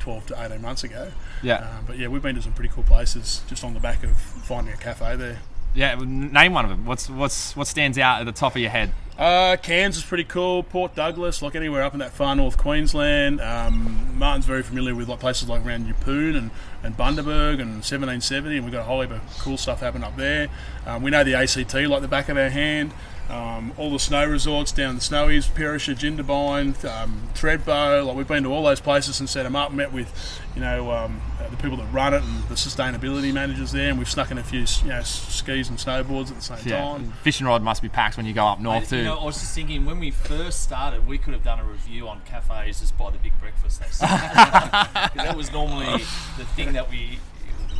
12 0.00 0.26
to 0.26 0.42
18 0.42 0.60
months 0.60 0.84
ago. 0.84 1.10
Yeah. 1.42 1.56
Um, 1.56 1.84
but 1.86 1.98
yeah, 1.98 2.08
we've 2.08 2.22
been 2.22 2.34
to 2.36 2.42
some 2.42 2.52
pretty 2.52 2.72
cool 2.72 2.84
places 2.84 3.42
just 3.48 3.64
on 3.64 3.74
the 3.74 3.80
back 3.80 4.02
of 4.02 4.16
finding 4.16 4.74
a 4.74 4.76
cafe 4.76 5.16
there. 5.16 5.38
Yeah. 5.74 5.94
Name 6.02 6.54
one 6.54 6.64
of 6.64 6.70
them. 6.70 6.84
What's 6.86 7.08
what's 7.08 7.54
what 7.54 7.66
stands 7.68 7.96
out 7.98 8.20
at 8.20 8.24
the 8.24 8.32
top 8.32 8.56
of 8.56 8.62
your 8.62 8.70
head? 8.70 8.92
Uh, 9.20 9.56
Cairns 9.56 9.98
is 9.98 10.02
pretty 10.02 10.24
cool. 10.24 10.62
Port 10.62 10.94
Douglas, 10.94 11.42
like 11.42 11.54
anywhere 11.54 11.82
up 11.82 11.92
in 11.92 11.98
that 11.98 12.10
far 12.10 12.34
north 12.34 12.56
Queensland. 12.56 13.38
Um, 13.38 14.18
Martin's 14.18 14.46
very 14.46 14.62
familiar 14.62 14.94
with 14.94 15.10
like 15.10 15.20
places 15.20 15.46
like 15.46 15.62
around 15.64 15.84
Yeppoon 15.84 16.38
and, 16.38 16.50
and 16.82 16.96
Bundaberg 16.96 17.60
and 17.60 17.82
1770, 17.84 18.56
and 18.56 18.64
we've 18.64 18.72
got 18.72 18.80
a 18.80 18.84
whole 18.84 19.02
heap 19.02 19.10
of 19.10 19.20
cool 19.38 19.58
stuff 19.58 19.80
happening 19.80 20.04
up 20.04 20.16
there. 20.16 20.48
Um, 20.86 21.02
we 21.02 21.10
know 21.10 21.22
the 21.22 21.34
ACT 21.34 21.74
like 21.74 22.00
the 22.00 22.08
back 22.08 22.30
of 22.30 22.38
our 22.38 22.48
hand. 22.48 22.92
Um, 23.30 23.72
all 23.76 23.90
the 23.90 23.98
snow 23.98 24.26
resorts 24.26 24.72
down 24.72 24.96
the 24.96 25.00
Snowies, 25.00 25.52
Perisher, 25.54 25.94
Jindabyne, 25.94 26.84
um, 26.84 27.28
Thredbo. 27.34 28.04
Like 28.04 28.16
we've 28.16 28.26
been 28.26 28.42
to 28.42 28.52
all 28.52 28.64
those 28.64 28.80
places 28.80 29.20
and 29.20 29.28
set 29.28 29.44
them 29.44 29.54
up. 29.54 29.72
Met 29.72 29.92
with, 29.92 30.12
you 30.54 30.60
know, 30.60 30.90
um, 30.90 31.20
the 31.50 31.56
people 31.56 31.76
that 31.76 31.86
run 31.92 32.12
it 32.12 32.22
and 32.22 32.42
the 32.44 32.54
sustainability 32.54 33.32
managers 33.32 33.72
there, 33.72 33.88
and 33.90 33.98
we've 33.98 34.10
snuck 34.10 34.30
in 34.30 34.38
a 34.38 34.42
few, 34.42 34.60
you 34.82 34.88
know, 34.88 35.02
skis 35.02 35.68
and 35.68 35.78
snowboards 35.78 36.30
at 36.30 36.36
the 36.36 36.42
same 36.42 36.58
Yeah. 36.64 36.80
time. 36.80 37.12
Fishing 37.22 37.46
rod 37.46 37.62
must 37.62 37.82
be 37.82 37.88
packed 37.88 38.16
when 38.16 38.26
you 38.26 38.32
go 38.32 38.46
up 38.46 38.60
north 38.60 38.88
too. 38.90 38.98
You 38.98 39.04
know, 39.04 39.18
I 39.18 39.24
was 39.24 39.38
just 39.40 39.54
thinking 39.54 39.86
when 39.86 39.98
we 40.00 40.10
first 40.10 40.62
started, 40.62 41.06
we 41.06 41.16
could 41.18 41.32
have 41.34 41.44
done 41.44 41.60
a 41.60 41.64
review 41.64 42.08
on 42.08 42.22
cafes 42.24 42.80
just 42.80 42.96
by 42.98 43.10
the 43.10 43.18
big 43.18 43.38
breakfast 43.40 43.80
they 43.80 43.86
that 44.06 45.34
was 45.36 45.52
normally 45.52 46.02
the 46.36 46.44
thing 46.56 46.72
that 46.72 46.90
we 46.90 47.18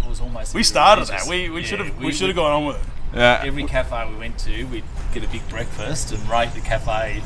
was 0.09 0.21
almost. 0.21 0.55
We 0.55 0.63
started 0.63 1.07
that. 1.09 1.27
We, 1.29 1.51
we 1.51 1.61
yeah, 1.61 1.67
should 1.67 1.81
have 1.81 1.99
we, 1.99 2.07
we 2.07 2.13
should 2.13 2.29
have 2.29 2.37
gone 2.37 2.53
on 2.53 2.65
with 2.67 2.77
it. 2.77 2.83
Yeah. 3.15 3.43
Every 3.45 3.65
cafe 3.65 4.09
we 4.11 4.17
went 4.17 4.39
to, 4.41 4.65
we'd 4.65 4.85
get 5.13 5.25
a 5.25 5.29
big 5.29 5.49
breakfast 5.49 6.13
and 6.13 6.29
rate 6.29 6.53
the 6.53 6.61
cafe. 6.61 7.23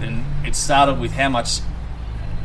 And 0.00 0.24
it 0.46 0.56
started 0.56 0.98
with 0.98 1.12
how 1.12 1.28
much, 1.28 1.60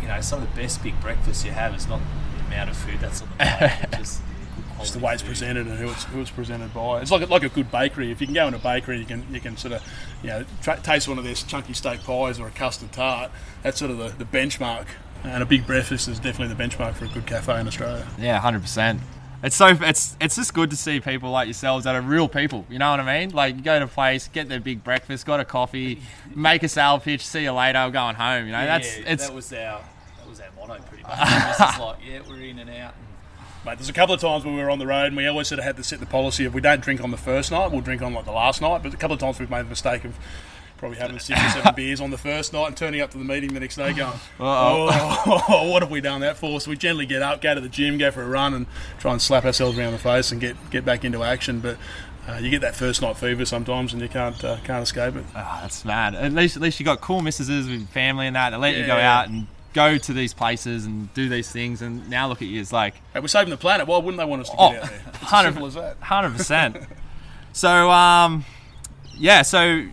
you 0.01 0.07
know, 0.07 0.21
some 0.21 0.41
of 0.41 0.49
the 0.49 0.61
best 0.61 0.83
big 0.83 0.99
breakfasts 1.01 1.43
you 1.45 1.51
have 1.51 1.75
is 1.75 1.87
not 1.87 2.01
the 2.37 2.45
amount 2.45 2.69
of 2.69 2.77
food 2.77 2.99
that's 2.99 3.21
on 3.21 3.29
the 3.29 3.35
plate, 3.35 3.71
it's 3.83 3.97
just 3.97 4.21
the 4.21 4.27
just 4.79 4.93
the 4.93 4.99
way 4.99 5.13
it's 5.13 5.23
presented 5.23 5.67
and 5.67 5.79
who 5.79 5.89
it's, 5.89 6.03
who 6.05 6.21
it's 6.21 6.29
presented 6.29 6.73
by. 6.73 7.01
It's 7.01 7.11
like 7.11 7.23
a, 7.23 7.25
like 7.25 7.43
a 7.43 7.49
good 7.49 7.71
bakery. 7.71 8.11
If 8.11 8.21
you 8.21 8.27
can 8.27 8.33
go 8.33 8.47
in 8.47 8.53
a 8.53 8.59
bakery, 8.59 8.99
you 8.99 9.05
can 9.05 9.25
you 9.33 9.39
can 9.39 9.57
sort 9.57 9.73
of 9.73 9.83
you 10.21 10.29
know 10.29 10.45
tra- 10.61 10.79
taste 10.79 11.07
one 11.07 11.17
of 11.17 11.23
their 11.23 11.33
chunky 11.33 11.73
steak 11.73 12.03
pies 12.03 12.39
or 12.39 12.47
a 12.47 12.51
custard 12.51 12.91
tart. 12.91 13.31
That's 13.63 13.79
sort 13.79 13.91
of 13.91 13.97
the, 13.97 14.09
the 14.09 14.25
benchmark. 14.25 14.85
And 15.23 15.41
a 15.41 15.47
big 15.47 15.65
breakfast 15.65 16.07
is 16.07 16.19
definitely 16.19 16.53
the 16.53 16.63
benchmark 16.63 16.93
for 16.93 17.05
a 17.05 17.07
good 17.07 17.25
cafe 17.25 17.59
in 17.59 17.67
Australia. 17.67 18.07
Yeah, 18.19 18.39
hundred 18.39 18.61
percent. 18.61 19.01
It's 19.43 19.55
so 19.55 19.67
it's 19.67 20.17
it's 20.19 20.35
just 20.35 20.53
good 20.53 20.71
to 20.71 20.75
see 20.75 20.99
people 20.99 21.29
like 21.29 21.47
yourselves 21.47 21.83
that 21.83 21.95
are 21.95 22.01
real 22.01 22.27
people. 22.27 22.65
You 22.69 22.79
know 22.79 22.89
what 22.91 22.99
I 22.99 23.19
mean? 23.19 23.29
Like 23.31 23.55
you 23.55 23.61
go 23.61 23.77
to 23.77 23.85
a 23.85 23.87
place, 23.87 24.27
get 24.27 24.49
their 24.49 24.59
big 24.59 24.83
breakfast, 24.83 25.25
got 25.25 25.39
a 25.39 25.45
coffee, 25.45 26.01
make 26.35 26.63
a 26.63 26.67
sale 26.67 26.99
pitch, 26.99 27.25
see 27.25 27.43
you 27.43 27.51
later, 27.51 27.77
I'm 27.79 27.91
going 27.91 28.15
home. 28.15 28.47
You 28.47 28.51
know, 28.51 28.65
that's 28.65 28.97
yeah, 28.97 29.03
it's 29.07 29.27
that 29.27 29.35
was 29.35 29.53
our 29.53 29.81
that 30.17 30.29
was 30.29 30.39
our 30.39 30.47
motto 30.55 30.81
pretty 30.83 31.03
much. 31.03 31.13
it 31.19 31.59
was 31.59 31.79
like, 31.79 31.97
yeah, 32.05 32.19
we're 32.27 32.41
in 32.41 32.59
and 32.59 32.69
out. 32.71 32.95
And 32.97 33.07
Mate, 33.67 33.77
there's 33.77 33.89
a 33.89 33.93
couple 33.93 34.15
of 34.15 34.21
times 34.21 34.45
when 34.45 34.55
we 34.55 34.61
were 34.61 34.69
on 34.69 34.79
the 34.79 34.87
road 34.87 35.07
and 35.07 35.17
we 35.17 35.27
always 35.27 35.49
sort 35.49 35.59
of 35.59 35.65
had 35.65 35.75
to 35.75 35.83
set 35.83 35.99
the 35.99 36.05
policy 36.05 36.45
of 36.45 36.53
we 36.53 36.61
don't 36.61 36.81
drink 36.81 37.03
on 37.03 37.11
the 37.11 37.17
first 37.17 37.51
night, 37.51 37.69
we'll 37.69 37.81
drink 37.81 38.01
on 38.01 38.13
like 38.13 38.25
the 38.25 38.31
last 38.31 38.61
night. 38.61 38.81
But 38.81 38.93
a 38.93 38.97
couple 38.97 39.13
of 39.13 39.19
times 39.19 39.39
we've 39.39 39.49
made 39.49 39.65
the 39.65 39.69
mistake 39.69 40.05
of 40.05 40.17
probably 40.77 40.97
having 40.97 41.19
six 41.19 41.39
or 41.39 41.49
seven 41.49 41.75
beers 41.75 41.99
on 42.01 42.09
the 42.11 42.17
first 42.17 42.53
night 42.53 42.67
and 42.67 42.77
turning 42.77 43.01
up 43.01 43.11
to 43.11 43.17
the 43.17 43.23
meeting 43.23 43.53
the 43.53 43.59
next 43.59 43.75
day 43.75 43.93
going, 43.93 44.13
oh, 44.39 45.65
what 45.71 45.81
have 45.81 45.91
we 45.91 46.01
done 46.01 46.21
that 46.21 46.37
for? 46.37 46.59
So 46.61 46.69
we 46.69 46.77
generally 46.77 47.05
get 47.05 47.21
up, 47.21 47.41
go 47.41 47.55
to 47.55 47.61
the 47.61 47.69
gym, 47.69 47.97
go 47.97 48.11
for 48.11 48.21
a 48.21 48.27
run 48.27 48.53
and 48.53 48.65
try 48.99 49.11
and 49.11 49.21
slap 49.21 49.45
ourselves 49.45 49.77
around 49.77 49.93
the 49.93 49.99
face 49.99 50.31
and 50.31 50.39
get, 50.41 50.55
get 50.69 50.85
back 50.85 51.03
into 51.03 51.23
action. 51.23 51.59
But 51.59 51.77
uh, 52.27 52.37
you 52.37 52.49
get 52.49 52.61
that 52.61 52.75
first 52.75 53.01
night 53.01 53.17
fever 53.17 53.45
sometimes 53.45 53.93
and 53.93 54.01
you 54.01 54.09
can't 54.09 54.43
uh, 54.43 54.57
can't 54.63 54.83
escape 54.83 55.15
it. 55.15 55.23
oh, 55.35 55.59
that's 55.61 55.85
mad. 55.85 56.13
At 56.15 56.33
least 56.33 56.55
at 56.57 56.61
least 56.61 56.79
you 56.79 56.85
got 56.85 56.99
cool 57.01 57.21
missuses 57.21 57.67
with 57.69 57.87
family 57.89 58.27
and 58.27 58.35
that. 58.35 58.49
They 58.49 58.57
let 58.57 58.75
you 58.75 58.85
go 58.85 58.95
out 58.97 59.29
and 59.29 59.47
go 59.73 59.97
to 59.97 60.11
these 60.13 60.33
places 60.33 60.85
and 60.85 61.13
do 61.13 61.29
these 61.29 61.49
things. 61.51 61.81
And 61.81 62.09
now 62.09 62.27
look 62.27 62.41
at 62.41 62.47
you, 62.49 62.59
it's 62.59 62.73
like 62.73 62.95
Hey, 63.13 63.21
we're 63.21 63.27
saving 63.27 63.51
the 63.51 63.57
planet. 63.57 63.87
Why 63.87 63.97
wouldn't 63.97 64.17
they 64.17 64.25
want 64.25 64.41
us 64.41 64.49
to 64.49 64.55
get 64.57 64.61
Oh, 64.61 64.65
out 64.75 64.89
there? 64.89 65.01
It's 65.07 65.17
as 65.17 65.31
100 65.31 65.47
simple 65.53 65.67
as 65.67 65.73
that. 65.75 65.97
Hundred 66.01 66.35
percent. 66.35 66.77
So, 67.53 67.89
um, 67.89 68.43
yeah. 69.17 69.41
So 69.41 69.85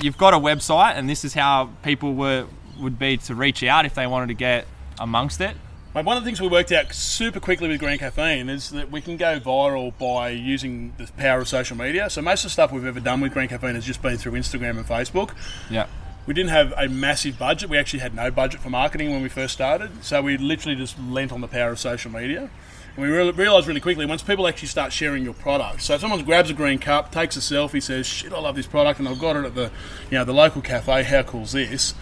you've 0.00 0.18
got 0.18 0.34
a 0.34 0.38
website, 0.38 0.96
and 0.96 1.08
this 1.08 1.24
is 1.24 1.34
how 1.34 1.70
people 1.82 2.14
were 2.14 2.46
would 2.78 2.98
be 2.98 3.16
to 3.16 3.34
reach 3.34 3.62
out 3.62 3.86
if 3.86 3.94
they 3.94 4.06
wanted 4.06 4.26
to 4.26 4.34
get 4.34 4.66
amongst 4.98 5.40
it. 5.40 5.56
Mate, 5.94 6.04
one 6.04 6.16
of 6.16 6.24
the 6.24 6.26
things 6.26 6.40
we 6.40 6.48
worked 6.48 6.72
out 6.72 6.92
super 6.92 7.38
quickly 7.38 7.68
with 7.68 7.78
Green 7.78 7.98
Caffeine 7.98 8.48
is 8.48 8.70
that 8.70 8.90
we 8.90 9.00
can 9.00 9.16
go 9.16 9.38
viral 9.38 9.96
by 9.96 10.30
using 10.30 10.92
the 10.98 11.08
power 11.16 11.40
of 11.40 11.46
social 11.46 11.76
media. 11.76 12.10
So 12.10 12.20
most 12.20 12.40
of 12.40 12.46
the 12.46 12.50
stuff 12.50 12.72
we've 12.72 12.84
ever 12.84 12.98
done 12.98 13.20
with 13.20 13.32
Green 13.32 13.48
Caffeine 13.48 13.76
has 13.76 13.86
just 13.86 14.02
been 14.02 14.16
through 14.16 14.32
Instagram 14.32 14.70
and 14.70 14.84
Facebook. 14.84 15.30
Yeah. 15.70 15.86
We 16.26 16.34
didn't 16.34 16.50
have 16.50 16.72
a 16.76 16.88
massive 16.88 17.38
budget. 17.38 17.70
We 17.70 17.78
actually 17.78 18.00
had 18.00 18.12
no 18.12 18.32
budget 18.32 18.60
for 18.60 18.70
marketing 18.70 19.12
when 19.12 19.22
we 19.22 19.28
first 19.28 19.52
started. 19.52 20.02
So 20.04 20.20
we 20.20 20.36
literally 20.36 20.74
just 20.74 20.98
lent 20.98 21.30
on 21.30 21.40
the 21.40 21.48
power 21.48 21.70
of 21.70 21.78
social 21.78 22.10
media. 22.10 22.50
And 22.96 23.04
we 23.04 23.10
re- 23.10 23.30
realised 23.32 23.66
really 23.66 23.80
quickly 23.80 24.06
once 24.06 24.22
people 24.22 24.46
actually 24.46 24.68
start 24.68 24.92
sharing 24.92 25.24
your 25.24 25.34
product. 25.34 25.82
So 25.82 25.94
if 25.94 26.00
someone 26.00 26.22
grabs 26.24 26.50
a 26.50 26.54
green 26.54 26.78
cup, 26.78 27.10
takes 27.10 27.36
a 27.36 27.40
selfie, 27.40 27.82
says, 27.82 28.06
"Shit, 28.06 28.32
I 28.32 28.38
love 28.38 28.54
this 28.56 28.66
product," 28.66 29.00
and 29.00 29.08
I've 29.08 29.18
got 29.18 29.36
it 29.36 29.44
at 29.44 29.54
the, 29.54 29.70
you 30.10 30.18
know, 30.18 30.24
the 30.24 30.32
local 30.34 30.62
cafe. 30.62 31.02
How 31.02 31.22
cool's 31.22 31.52
this? 31.52 31.94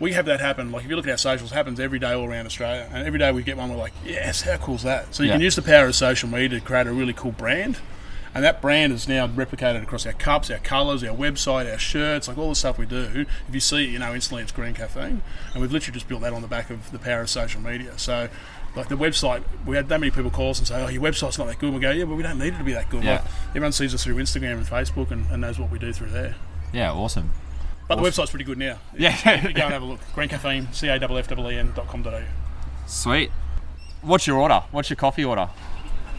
We 0.00 0.12
have 0.12 0.26
that 0.26 0.40
happen. 0.40 0.70
Like 0.72 0.84
if 0.84 0.90
you 0.90 0.96
look 0.96 1.06
at 1.06 1.10
our 1.10 1.18
socials, 1.18 1.50
it 1.52 1.54
happens 1.54 1.80
every 1.80 1.98
day 1.98 2.12
all 2.12 2.24
around 2.24 2.46
Australia, 2.46 2.88
and 2.92 3.06
every 3.06 3.18
day 3.18 3.30
we 3.32 3.42
get 3.42 3.56
one. 3.56 3.68
We're 3.68 3.76
like, 3.76 3.92
"Yes, 4.06 4.42
how 4.42 4.56
cool's 4.56 4.84
that?" 4.84 5.14
So 5.14 5.22
you 5.22 5.28
Yeah. 5.28 5.34
can 5.34 5.42
use 5.42 5.56
the 5.56 5.62
power 5.62 5.86
of 5.86 5.94
social 5.94 6.28
media 6.28 6.60
to 6.60 6.64
create 6.64 6.86
a 6.86 6.92
really 6.92 7.12
cool 7.12 7.32
brand. 7.32 7.78
And 8.34 8.44
that 8.44 8.60
brand 8.60 8.92
is 8.92 9.08
now 9.08 9.26
replicated 9.26 9.82
across 9.82 10.06
our 10.06 10.12
cups, 10.12 10.50
our 10.50 10.58
colours, 10.58 11.02
our 11.02 11.16
website, 11.16 11.70
our 11.70 11.78
shirts, 11.78 12.28
like 12.28 12.38
all 12.38 12.50
the 12.50 12.54
stuff 12.54 12.78
we 12.78 12.86
do. 12.86 13.24
If 13.48 13.54
you 13.54 13.58
see 13.58 13.84
it, 13.84 13.88
you 13.90 13.98
know 13.98 14.14
instantly 14.14 14.42
it's 14.42 14.52
Green 14.52 14.74
Caffeine. 14.74 15.22
And 15.52 15.60
we've 15.62 15.72
literally 15.72 15.94
just 15.94 16.08
built 16.08 16.20
that 16.20 16.32
on 16.32 16.42
the 16.42 16.46
back 16.48 16.70
of 16.70 16.92
the 16.92 16.98
power 16.98 17.22
of 17.22 17.30
social 17.30 17.60
media. 17.60 17.92
So, 17.96 18.28
like 18.76 18.88
the 18.88 18.96
website, 18.96 19.42
we 19.66 19.76
had 19.76 19.88
that 19.88 20.00
many 20.00 20.10
people 20.10 20.30
call 20.30 20.50
us 20.50 20.58
and 20.58 20.68
say, 20.68 20.82
oh, 20.82 20.88
your 20.88 21.02
website's 21.02 21.38
not 21.38 21.46
that 21.48 21.58
good. 21.58 21.72
We 21.72 21.80
go, 21.80 21.90
yeah, 21.90 22.04
but 22.04 22.14
we 22.14 22.22
don't 22.22 22.38
need 22.38 22.54
it 22.54 22.58
to 22.58 22.64
be 22.64 22.72
that 22.74 22.88
good. 22.90 23.02
Yeah. 23.04 23.16
Like, 23.16 23.24
everyone 23.50 23.72
sees 23.72 23.94
us 23.94 24.04
through 24.04 24.16
Instagram 24.16 24.54
and 24.58 24.66
Facebook 24.66 25.10
and, 25.10 25.26
and 25.30 25.40
knows 25.40 25.58
what 25.58 25.70
we 25.70 25.78
do 25.78 25.92
through 25.92 26.10
there. 26.10 26.36
Yeah. 26.72 26.92
Awesome. 26.92 27.30
But 27.88 27.96
the 27.96 28.02
website's 28.02 28.30
pretty 28.30 28.44
good 28.44 28.58
now. 28.58 28.78
Yeah. 28.98 29.46
You 29.46 29.54
go 29.54 29.62
and 29.62 29.72
have 29.72 29.82
a 29.82 29.86
look. 29.86 30.00
Green 30.14 30.28
Caffeine, 30.28 30.68
C-A-F-F-E-N.com.au. 30.72 32.22
Sweet. 32.86 33.30
What's 34.02 34.26
your 34.26 34.38
order? 34.38 34.62
What's 34.70 34.90
your 34.90 34.96
coffee 34.96 35.24
order? 35.24 35.48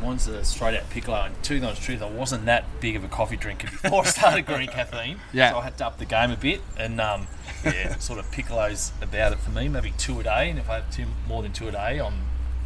One's 0.01 0.27
a 0.27 0.43
straight 0.45 0.77
out 0.77 0.89
piccolo. 0.89 1.23
And 1.23 1.43
to 1.43 1.59
be 1.59 1.65
honest, 1.65 1.81
truth, 1.81 2.01
I 2.01 2.09
wasn't 2.09 2.45
that 2.45 2.65
big 2.79 2.95
of 2.95 3.03
a 3.03 3.07
coffee 3.07 3.35
drinker 3.35 3.67
before 3.67 4.03
I 4.03 4.05
started 4.05 4.45
green 4.45 4.69
caffeine. 4.69 5.19
Yeah. 5.33 5.51
So 5.51 5.59
I 5.59 5.63
had 5.63 5.77
to 5.77 5.85
up 5.87 5.97
the 5.99 6.05
game 6.05 6.31
a 6.31 6.37
bit, 6.37 6.61
and 6.77 6.99
um, 7.01 7.27
yeah, 7.63 7.97
sort 7.99 8.17
of 8.19 8.31
piccolos 8.31 8.91
about 9.01 9.33
it 9.33 9.39
for 9.39 9.51
me. 9.51 9.67
Maybe 9.67 9.93
two 9.97 10.19
a 10.19 10.23
day, 10.23 10.49
and 10.49 10.57
if 10.57 10.69
I 10.69 10.75
have 10.75 10.89
two 10.89 11.05
more 11.27 11.43
than 11.43 11.51
two 11.53 11.67
a 11.67 11.71
day, 11.71 11.99
I'm 11.99 12.13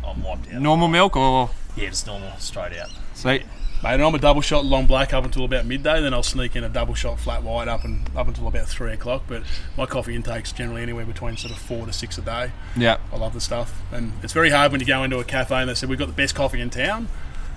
I'm 0.06 0.24
wiped 0.24 0.52
out. 0.54 0.62
Normal 0.62 0.88
milk 0.88 1.16
or 1.16 1.50
Yeah, 1.76 1.90
just 1.90 2.08
normal, 2.08 2.32
straight 2.40 2.78
out. 2.78 2.90
sweet? 3.14 3.44
Mate, 3.84 3.96
and 3.96 4.04
I'm 4.04 4.16
a 4.16 4.20
double 4.20 4.40
shot 4.40 4.64
long 4.64 4.86
black 4.86 5.14
up 5.14 5.26
until 5.26 5.44
about 5.44 5.66
midday. 5.66 6.00
Then 6.02 6.14
I'll 6.14 6.24
sneak 6.24 6.56
in 6.56 6.64
a 6.64 6.70
double 6.70 6.94
shot 6.94 7.20
flat 7.20 7.44
white 7.44 7.68
up 7.68 7.84
and 7.84 8.10
up 8.16 8.30
until 8.30 8.48
about 8.48 8.66
three 8.68 8.94
o'clock. 8.94 9.24
But 9.28 9.44
my 9.78 9.86
coffee 9.86 10.16
intake's 10.16 10.54
generally 10.54 10.84
anywhere 10.84 11.04
between 11.06 11.36
sort 11.36 11.52
of 11.52 11.60
four 11.60 11.86
to 11.86 11.92
six 11.92 12.18
a 12.18 12.22
day. 12.22 12.52
Yeah. 12.78 12.96
I 13.12 13.18
love 13.18 13.34
the 13.34 13.42
stuff, 13.42 13.82
and 13.92 14.14
it's 14.24 14.32
very 14.32 14.52
hard 14.52 14.72
when 14.72 14.80
you 14.80 14.88
go 14.88 15.04
into 15.04 15.20
a 15.20 15.26
cafe 15.26 15.56
and 15.56 15.70
they 15.70 15.74
say 15.74 15.86
we've 15.86 16.00
got 16.00 16.06
the 16.08 16.14
best 16.14 16.34
coffee 16.34 16.62
in 16.62 16.70
town, 16.70 17.10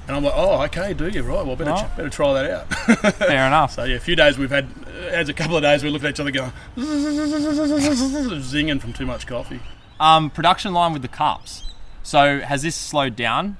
and 0.08 0.16
I'm 0.16 0.24
like, 0.24 0.32
oh, 0.34 0.62
okay, 0.64 0.94
do 0.94 1.06
you 1.08 1.22
right? 1.22 1.46
Well, 1.46 1.54
better 1.54 1.74
Oh. 1.76 1.90
better 1.96 2.10
try 2.10 2.32
that 2.32 2.50
out. 2.50 2.74
Fair 3.14 3.46
enough. 3.46 3.74
so 3.74 3.84
yeah, 3.84 3.94
a 3.94 4.00
few 4.00 4.16
days 4.16 4.36
we've 4.36 4.50
had, 4.50 4.68
as 5.10 5.28
a 5.28 5.34
couple 5.34 5.56
of 5.56 5.62
days 5.62 5.84
we 5.84 5.90
looked 5.90 6.04
at 6.04 6.10
each 6.10 6.18
other 6.20 6.32
going, 6.32 6.50
zinging 6.76 8.80
from 8.80 8.92
too 8.92 9.06
much 9.06 9.28
coffee. 9.28 9.60
Um, 10.00 10.28
production 10.30 10.72
line 10.72 10.92
with 10.92 11.02
the 11.02 11.08
cups. 11.08 11.62
So 12.06 12.38
has 12.38 12.62
this 12.62 12.76
slowed 12.76 13.16
down 13.16 13.56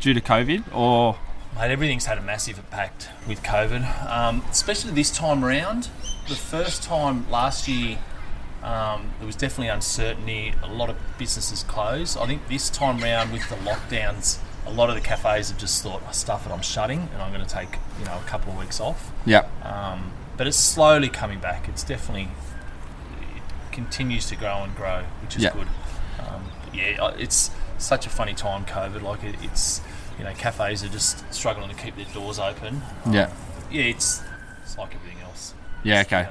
due 0.00 0.14
to 0.14 0.20
COVID 0.20 0.74
or? 0.74 1.16
Mate, 1.54 1.70
everything's 1.70 2.06
had 2.06 2.18
a 2.18 2.22
massive 2.22 2.58
impact 2.58 3.08
with 3.28 3.40
COVID, 3.44 4.10
um, 4.10 4.42
especially 4.50 4.90
this 4.90 5.12
time 5.12 5.44
round. 5.44 5.88
The 6.28 6.34
first 6.34 6.82
time 6.82 7.30
last 7.30 7.68
year, 7.68 7.98
um, 8.64 9.12
there 9.18 9.26
was 9.28 9.36
definitely 9.36 9.68
uncertainty. 9.68 10.54
A 10.64 10.66
lot 10.66 10.90
of 10.90 10.96
businesses 11.18 11.62
closed. 11.62 12.18
I 12.18 12.26
think 12.26 12.48
this 12.48 12.68
time 12.68 12.98
round 12.98 13.32
with 13.32 13.48
the 13.48 13.54
lockdowns, 13.54 14.38
a 14.66 14.72
lot 14.72 14.88
of 14.88 14.96
the 14.96 15.00
cafes 15.00 15.50
have 15.50 15.58
just 15.60 15.80
thought, 15.80 16.02
"Oh, 16.04 16.10
"Stuff 16.10 16.48
it, 16.48 16.50
I'm 16.52 16.62
shutting, 16.62 17.08
and 17.12 17.22
I'm 17.22 17.32
going 17.32 17.46
to 17.46 17.54
take 17.54 17.78
you 18.00 18.06
know 18.06 18.18
a 18.18 18.28
couple 18.28 18.52
of 18.54 18.58
weeks 18.58 18.80
off." 18.80 19.12
Yeah. 19.24 19.46
Um, 19.62 20.10
but 20.36 20.48
it's 20.48 20.56
slowly 20.56 21.08
coming 21.08 21.38
back. 21.38 21.68
It's 21.68 21.84
definitely 21.84 22.30
it 23.36 23.42
continues 23.70 24.26
to 24.30 24.34
grow 24.34 24.64
and 24.64 24.74
grow, 24.74 25.04
which 25.22 25.36
is 25.36 25.44
Yeah. 25.44 25.50
good. 25.52 25.68
Um, 26.18 26.50
yeah, 26.72 27.12
it's 27.16 27.52
such 27.78 28.06
a 28.06 28.10
funny 28.10 28.34
time, 28.34 28.64
COVID. 28.64 29.02
Like 29.02 29.22
it, 29.24 29.36
it's 29.42 29.80
you 30.18 30.24
know 30.24 30.32
cafes 30.34 30.82
are 30.84 30.88
just 30.88 31.24
struggling 31.34 31.68
to 31.68 31.74
keep 31.74 31.96
their 31.96 32.06
doors 32.14 32.38
open. 32.38 32.82
Yeah. 33.10 33.30
Yeah, 33.70 33.82
it's 33.84 34.22
it's 34.62 34.78
like 34.78 34.94
everything 34.94 35.20
else. 35.22 35.54
Yeah. 35.82 36.00
It's 36.00 36.12
Okay. 36.12 36.28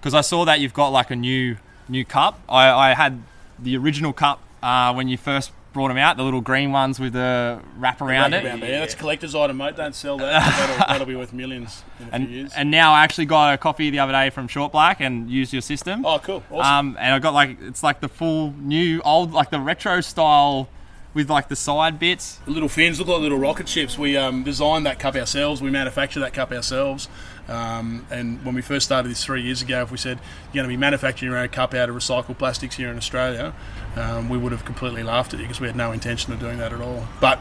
Because 0.00 0.14
I 0.14 0.20
saw 0.20 0.44
that 0.44 0.60
you've 0.60 0.74
got 0.74 0.88
like 0.88 1.10
a 1.10 1.16
new 1.16 1.56
new 1.88 2.04
cup. 2.04 2.38
I, 2.48 2.70
I 2.90 2.94
had 2.94 3.22
the 3.58 3.76
original 3.76 4.12
cup 4.12 4.40
uh, 4.62 4.92
when 4.92 5.08
you 5.08 5.16
first 5.16 5.52
brought 5.72 5.88
them 5.88 5.98
out, 5.98 6.16
the 6.16 6.22
little 6.22 6.40
green 6.40 6.70
ones 6.70 7.00
with 7.00 7.14
the 7.14 7.58
wrap 7.78 8.00
around 8.00 8.32
it. 8.32 8.44
Around. 8.44 8.60
Yeah, 8.60 8.80
that's 8.80 8.94
a 8.94 8.96
collector's 8.96 9.34
item, 9.34 9.56
mate. 9.56 9.74
Don't 9.76 9.94
sell 9.94 10.16
that. 10.18 10.40
that'll, 10.56 10.86
that'll 10.86 11.06
be 11.06 11.16
worth 11.16 11.32
millions 11.32 11.82
in 11.98 12.04
a 12.06 12.08
few 12.10 12.14
And, 12.14 12.28
years. 12.30 12.52
and 12.54 12.70
now 12.70 12.92
I 12.92 13.02
actually 13.02 13.26
got 13.26 13.54
a 13.54 13.58
coffee 13.58 13.90
the 13.90 13.98
other 13.98 14.12
day 14.12 14.30
from 14.30 14.46
Short 14.46 14.70
Black 14.70 15.00
and 15.00 15.28
used 15.28 15.52
your 15.52 15.62
system. 15.62 16.04
oh, 16.06 16.18
cool. 16.20 16.44
Awesome. 16.50 16.60
Um, 16.90 16.96
and 17.00 17.12
I 17.14 17.18
got 17.18 17.34
like 17.34 17.60
it's 17.60 17.82
like 17.82 18.00
the 18.00 18.08
full 18.08 18.52
new 18.58 19.00
old 19.04 19.32
like 19.32 19.50
the 19.50 19.58
retro 19.58 20.00
style 20.00 20.68
with 21.14 21.30
like 21.30 21.48
the 21.48 21.56
side 21.56 21.98
bits. 21.98 22.40
The 22.44 22.50
little 22.50 22.68
fins 22.68 22.98
look 22.98 23.08
like 23.08 23.20
little 23.20 23.38
rocket 23.38 23.68
ships. 23.68 23.96
We 23.96 24.16
um, 24.16 24.42
designed 24.42 24.84
that 24.86 24.98
cup 24.98 25.14
ourselves. 25.14 25.62
We 25.62 25.70
manufacture 25.70 26.20
that 26.20 26.34
cup 26.34 26.52
ourselves. 26.52 27.08
Um, 27.48 28.06
and 28.10 28.44
when 28.44 28.54
we 28.54 28.62
first 28.62 28.86
started 28.86 29.10
this 29.10 29.24
three 29.24 29.42
years 29.42 29.62
ago, 29.62 29.82
if 29.82 29.90
we 29.90 29.98
said 29.98 30.18
you're 30.52 30.62
going 30.62 30.70
to 30.70 30.76
be 30.76 30.76
manufacturing 30.76 31.30
your 31.30 31.38
own 31.38 31.48
cup 31.48 31.74
out 31.74 31.88
of 31.88 31.94
recycled 31.94 32.38
plastics 32.38 32.76
here 32.76 32.90
in 32.90 32.96
Australia, 32.96 33.54
um, 33.96 34.28
we 34.28 34.36
would 34.36 34.52
have 34.52 34.64
completely 34.64 35.02
laughed 35.02 35.32
at 35.34 35.40
you 35.40 35.46
because 35.46 35.60
we 35.60 35.66
had 35.66 35.76
no 35.76 35.92
intention 35.92 36.32
of 36.32 36.40
doing 36.40 36.58
that 36.58 36.72
at 36.72 36.80
all. 36.80 37.06
But 37.20 37.38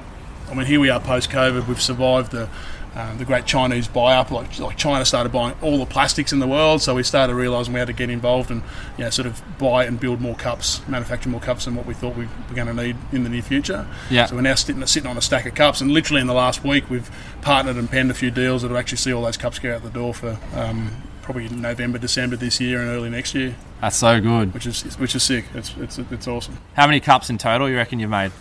I 0.50 0.54
mean, 0.54 0.68
here 0.68 0.80
we 0.80 0.90
are 0.90 1.00
post 1.00 1.30
COVID. 1.30 1.68
We've 1.68 1.82
survived 1.82 2.32
the 2.32 2.50
um, 2.96 3.18
the 3.18 3.26
great 3.26 3.46
Chinese 3.46 3.88
buy 3.88 4.16
up. 4.16 4.30
Like, 4.32 4.60
like 4.60 4.78
China 4.78 5.04
started 5.06 5.32
buying 5.32 5.56
all 5.62 5.78
the 5.80 5.86
plastics 5.86 6.32
in 6.32 6.40
the 6.40 6.48
world, 6.48 6.82
so 6.82 6.96
we 6.96 7.04
started 7.04 7.36
realising 7.36 7.74
we 7.74 7.80
had 7.80 7.88
to 7.88 7.94
get 7.94 8.10
involved 8.10 8.52
and 8.52 8.62
you 8.98 9.04
know, 9.04 9.10
sort 9.10 9.26
of 9.26 9.42
buy 9.58 9.86
and 9.86 10.00
build 10.00 10.22
more 10.22 10.36
cups, 10.36 10.86
manufacture 10.88 11.30
more 11.30 11.42
cups 11.42 11.66
than 11.66 11.76
what 11.76 11.86
we 11.86 11.94
thought 11.94 12.16
we 12.16 12.26
were 12.50 12.56
going 12.56 12.68
to 12.68 12.74
need 12.74 12.96
in 13.12 13.24
the 13.24 13.30
near 13.30 13.42
future. 13.42 13.88
Yeah. 14.10 14.26
So 14.28 14.36
we're 14.36 14.42
now 14.42 14.56
sitting, 14.56 14.86
sitting 14.86 15.10
on 15.10 15.18
a 15.18 15.22
stack 15.22 15.46
of 15.46 15.56
cups, 15.56 15.82
and 15.82 15.92
literally 15.92 16.22
in 16.22 16.28
the 16.28 16.34
last 16.34 16.64
week 16.64 16.90
we've 16.90 17.10
partnered 17.42 17.78
and 17.78 17.90
penned 17.90 18.12
a 18.12 18.14
few 18.14 18.30
deals 18.32 18.62
that 18.62 18.70
will 18.70 18.78
actually 18.78 18.98
see 18.98 19.12
all 19.14 19.24
those 19.24 19.38
cups 19.38 19.60
go 19.60 19.76
out 19.76 19.84
the 19.84 19.90
door 19.90 20.14
for 20.14 20.38
um, 20.56 20.92
probably 21.24 21.50
November, 21.50 21.98
December 21.98 22.36
this 22.36 22.60
year 22.60 22.80
and 22.82 22.90
early 22.90 23.10
next 23.10 23.34
year, 23.34 23.56
That's 23.82 23.96
so 23.96 24.20
good. 24.22 24.54
which 24.54 24.66
is 24.68 24.84
which 25.00 25.16
is 25.16 25.24
sick. 25.24 25.46
It's 25.56 25.74
it's 25.78 25.98
it's 25.98 26.28
awesome. 26.28 26.58
How 26.76 26.86
many 26.86 27.00
cups 27.00 27.30
in 27.30 27.38
total 27.38 27.70
you 27.70 27.78
reckon 27.78 28.00
you've 28.00 28.10
made? 28.10 28.32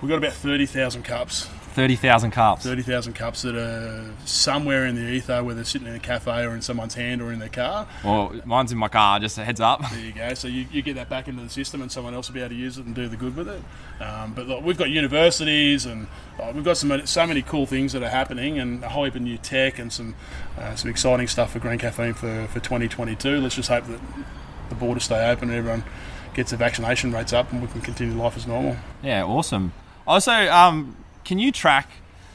We've 0.00 0.08
got 0.08 0.18
about 0.18 0.32
thirty 0.34 0.66
thousand 0.66 1.02
cups 1.04 1.48
Thirty 1.72 1.96
thousand 1.96 2.32
cups. 2.32 2.64
30,000 2.64 3.14
cups 3.14 3.42
that 3.42 3.56
are 3.56 4.10
somewhere 4.26 4.84
in 4.86 4.94
the 4.94 5.08
ether, 5.08 5.42
whether 5.42 5.64
sitting 5.64 5.88
in 5.88 5.94
a 5.94 5.98
cafe 5.98 6.44
or 6.44 6.54
in 6.54 6.60
someone's 6.60 6.94
hand 6.94 7.22
or 7.22 7.32
in 7.32 7.38
their 7.38 7.48
car. 7.48 7.86
Well, 8.04 8.34
mine's 8.44 8.72
in 8.72 8.78
my 8.78 8.88
car. 8.88 9.18
Just 9.20 9.38
a 9.38 9.44
heads 9.44 9.60
up. 9.60 9.80
There 9.90 10.00
you 10.00 10.12
go. 10.12 10.34
So 10.34 10.48
you, 10.48 10.66
you 10.70 10.82
get 10.82 10.96
that 10.96 11.08
back 11.08 11.28
into 11.28 11.42
the 11.42 11.48
system, 11.48 11.80
and 11.80 11.90
someone 11.90 12.14
else 12.14 12.28
will 12.28 12.34
be 12.34 12.40
able 12.40 12.50
to 12.50 12.54
use 12.56 12.76
it 12.76 12.84
and 12.84 12.94
do 12.94 13.08
the 13.08 13.16
good 13.16 13.36
with 13.36 13.48
it. 13.48 13.62
Um, 14.02 14.34
but 14.34 14.46
look, 14.46 14.62
we've 14.62 14.76
got 14.76 14.90
universities, 14.90 15.86
and 15.86 16.08
uh, 16.38 16.52
we've 16.54 16.64
got 16.64 16.76
some 16.76 17.06
so 17.06 17.26
many 17.26 17.40
cool 17.42 17.64
things 17.64 17.92
that 17.94 18.02
are 18.02 18.10
happening, 18.10 18.58
and 18.58 18.84
a 18.84 18.88
whole 18.90 19.04
heap 19.04 19.14
of 19.14 19.22
new 19.22 19.38
tech 19.38 19.78
and 19.78 19.92
some 19.92 20.14
uh, 20.58 20.74
some 20.74 20.90
exciting 20.90 21.26
stuff 21.26 21.52
for 21.52 21.58
Green 21.58 21.78
Caffeine 21.78 22.14
for, 22.14 22.46
for 22.48 22.60
2022. 22.60 23.40
Let's 23.40 23.54
just 23.54 23.68
hope 23.70 23.86
that 23.86 24.00
the 24.68 24.74
borders 24.74 25.04
stay 25.04 25.30
open 25.30 25.48
and 25.48 25.58
everyone 25.58 25.84
gets 26.34 26.50
the 26.50 26.56
vaccination 26.56 27.12
rates 27.12 27.32
up, 27.32 27.50
and 27.52 27.62
we 27.62 27.68
can 27.68 27.80
continue 27.80 28.14
life 28.14 28.36
as 28.36 28.46
normal. 28.46 28.76
Yeah, 29.02 29.24
awesome. 29.24 29.72
Also, 30.06 30.32
um, 30.32 30.96
can 31.24 31.38
you 31.38 31.52
track? 31.52 31.90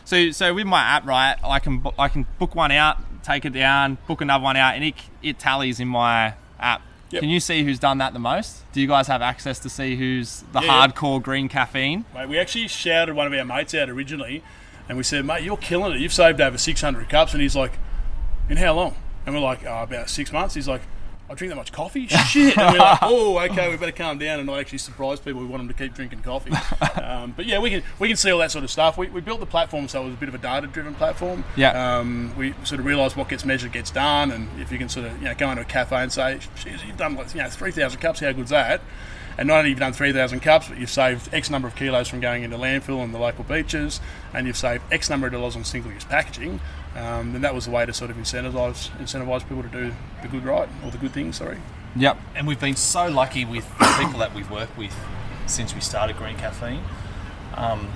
So, 0.06 0.32
so 0.32 0.54
with 0.54 0.66
my 0.68 0.82
app, 0.82 1.06
right, 1.06 1.36
I 1.44 1.60
can 1.60 1.84
I 2.00 2.08
can 2.08 2.26
book 2.40 2.56
one 2.56 2.72
out, 2.72 2.98
take 3.24 3.46
it 3.46 3.52
down, 3.52 3.98
book 4.08 4.22
another 4.22 4.44
one 4.44 4.56
out, 4.58 4.76
and 4.76 4.84
it 4.84 4.96
it 5.22 5.40
tallies 5.40 5.80
in 5.80 5.88
my 5.88 6.34
app. 6.60 6.82
Yep. 7.10 7.22
Can 7.22 7.30
you 7.30 7.40
see 7.40 7.64
who's 7.64 7.80
done 7.80 8.00
that 8.00 8.12
the 8.14 8.20
most? 8.20 8.70
Do 8.74 8.82
you 8.82 8.88
guys 8.88 9.08
have 9.08 9.22
access 9.22 9.60
to 9.60 9.70
see 9.70 9.96
who's 9.96 10.44
the 10.52 10.62
Yeah. 10.62 10.88
hardcore 10.88 11.22
green 11.22 11.48
caffeine? 11.48 12.04
Mate, 12.14 12.28
we 12.28 12.38
actually 12.38 12.68
shouted 12.68 13.16
one 13.16 13.28
of 13.28 13.34
our 13.38 13.46
mates 13.46 13.74
out 13.74 13.90
originally, 13.90 14.44
and 14.90 14.98
we 14.98 15.04
said, 15.04 15.24
"Mate, 15.26 15.44
you're 15.44 15.56
killing 15.58 15.94
it. 15.94 16.00
You've 16.02 16.14
saved 16.14 16.42
over 16.42 16.58
600 16.58 17.08
cups." 17.10 17.34
And 17.34 17.42
he's 17.42 17.56
like, 17.56 17.74
"In 18.50 18.58
how 18.58 18.74
long?" 18.74 18.96
And 19.26 19.34
we're 19.36 19.42
like, 19.42 19.66
oh, 19.66 19.84
"About 19.84 20.10
six 20.10 20.32
months." 20.34 20.56
He's 20.56 20.68
like, 20.68 20.82
"I 21.30 21.34
drink 21.34 21.50
that 21.52 21.56
much 21.56 21.72
coffee? 21.72 22.08
Shit!" 22.30 22.58
And 22.58 22.74
we're 22.74 22.80
like, 22.80 23.00
"Oh, 23.02 23.40
okay, 23.40 23.70
we 23.70 23.78
better 23.78 23.92
calm 23.92 24.18
down 24.18 24.40
and 24.40 24.48
not 24.48 24.60
actually 24.60 24.78
surprise 24.80 25.20
people. 25.20 25.42
We 25.42 25.48
want 25.48 25.62
them 25.62 25.68
to 25.68 25.74
keep 25.74 25.94
drinking 25.94 26.22
coffee." 26.22 26.52
um, 27.02 27.34
but 27.36 27.46
yeah, 27.46 27.60
we 27.60 27.70
can 27.70 27.84
we 28.00 28.08
can 28.08 28.18
see 28.18 28.32
all 28.32 28.40
that 28.40 28.52
sort 28.52 28.64
of 28.64 28.72
stuff. 28.72 28.98
We, 28.98 29.08
we 29.10 29.22
built 29.22 29.40
the 29.40 29.46
platform 29.46 29.88
so 29.88 30.02
it 30.02 30.06
was 30.06 30.14
a 30.14 30.18
bit 30.18 30.30
of 30.30 30.36
a 30.36 30.40
data-driven 30.40 30.96
platform. 30.96 31.44
Yeah. 31.56 31.98
Um, 31.98 32.34
we 32.38 32.54
sort 32.64 32.80
of 32.80 32.86
realised 32.86 33.16
what 33.16 33.30
gets 33.30 33.46
measured 33.46 33.72
gets 33.72 33.92
done, 33.92 34.32
and 34.32 34.48
if 34.60 34.72
you 34.72 34.78
can 34.78 34.90
sort 34.90 35.06
of 35.08 35.18
you 35.18 35.26
know 35.26 35.36
go 35.36 35.50
into 35.50 35.62
a 35.62 35.66
cafe 35.66 35.98
and 35.98 36.12
say, 36.12 36.40
"Geez, 36.64 36.84
you've 36.86 36.98
done 36.98 37.16
like 37.16 37.34
you 37.34 37.42
know 37.42 37.50
3,000 37.50 38.00
cups. 38.00 38.20
How 38.20 38.32
good's 38.32 38.50
that?" 38.50 38.82
And 39.38 39.48
not 39.48 39.60
only 39.60 39.70
have 39.70 39.78
you 39.78 39.80
done 39.80 39.94
3,000 39.94 40.40
cups, 40.40 40.68
but 40.68 40.80
you've 40.80 40.90
saved 40.90 41.32
X 41.34 41.50
number 41.50 41.68
of 41.68 41.76
kilos 41.76 42.08
from 42.08 42.20
going 42.20 42.44
into 42.44 42.58
landfill 42.58 43.04
and 43.04 43.14
the 43.14 43.20
local 43.20 43.44
beaches, 43.44 44.00
and 44.34 44.48
you've 44.48 44.58
saved 44.58 44.84
X 44.92 45.10
number 45.10 45.28
of 45.28 45.34
dollars 45.34 45.56
on 45.56 45.64
single-use 45.64 46.06
packaging. 46.06 46.60
Um, 46.96 47.34
then 47.34 47.42
that 47.42 47.54
was 47.54 47.66
the 47.66 47.72
way 47.72 47.86
to 47.86 47.94
sort 47.94 48.10
of 48.10 48.18
incentivise 48.18 48.90
incentivise 48.98 49.48
people 49.48 49.62
to 49.62 49.70
do 49.70 49.94
the 50.24 50.28
good 50.28 50.44
right 50.44 50.68
or 50.84 50.90
the 50.90 50.98
good 50.98 51.12
things. 51.12 51.38
Sorry. 51.38 51.60
Yep. 51.96 52.18
and 52.36 52.48
we've 52.48 52.60
been 52.60 52.76
so 52.76 53.08
lucky 53.08 53.44
with 53.46 53.68
the 53.80 53.96
people 54.00 54.20
that 54.20 54.36
we've 54.36 54.50
worked 54.52 54.78
with 54.78 54.96
since 55.48 55.74
we 55.74 55.82
started 55.82 56.18
Green 56.18 56.38
Caffeine. 56.38 56.84
Um, 57.56 57.90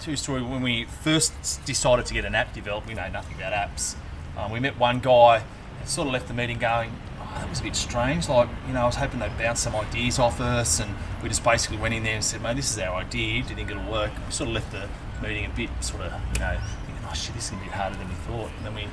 true 0.00 0.16
story. 0.16 0.42
When 0.42 0.62
we 0.62 0.84
first 0.84 1.64
decided 1.64 2.06
to 2.06 2.14
get 2.14 2.24
an 2.24 2.34
app 2.34 2.52
developed, 2.54 2.86
we 2.86 2.94
know 2.94 3.08
nothing 3.08 3.36
about 3.36 3.52
apps. 3.52 3.94
Um, 4.36 4.52
we 4.52 4.60
met 4.60 4.78
one 4.78 5.00
guy 5.00 5.42
and 5.80 5.88
sort 5.88 6.06
of 6.06 6.12
left 6.12 6.28
the 6.28 6.34
meeting 6.34 6.58
going, 6.58 6.92
"That 7.34 7.48
was 7.48 7.60
a 7.60 7.62
bit 7.62 7.76
strange." 7.76 8.28
Like, 8.28 8.48
you 8.66 8.72
know, 8.72 8.82
I 8.82 8.86
was 8.86 8.96
hoping 8.96 9.20
they'd 9.20 9.36
bounce 9.38 9.60
some 9.60 9.74
ideas 9.76 10.18
off 10.18 10.40
us, 10.40 10.80
and 10.80 10.94
we 11.22 11.28
just 11.28 11.44
basically 11.44 11.76
went 11.76 11.94
in 11.94 12.02
there 12.04 12.14
and 12.14 12.24
said, 12.24 12.42
"Mate, 12.42 12.56
this 12.56 12.70
is 12.70 12.78
our 12.78 12.96
idea. 12.96 13.42
Do 13.42 13.50
you 13.50 13.56
think 13.56 13.70
it'll 13.70 13.90
work?" 13.90 14.12
We 14.26 14.32
sort 14.32 14.48
of 14.48 14.54
left 14.54 14.72
the 14.72 14.88
meeting 15.22 15.44
a 15.44 15.48
bit 15.48 15.70
sort 15.80 16.02
of, 16.02 16.12
you 16.34 16.40
know, 16.40 16.56
thinking, 16.86 17.04
"Oh 17.08 17.14
shit, 17.14 17.34
this 17.34 17.44
is 17.44 17.50
gonna 17.50 17.64
be 17.64 17.70
harder 17.70 17.96
than 17.96 18.08
we 18.08 18.14
thought." 18.14 18.50
And 18.56 18.66
then 18.66 18.74
we 18.74 18.88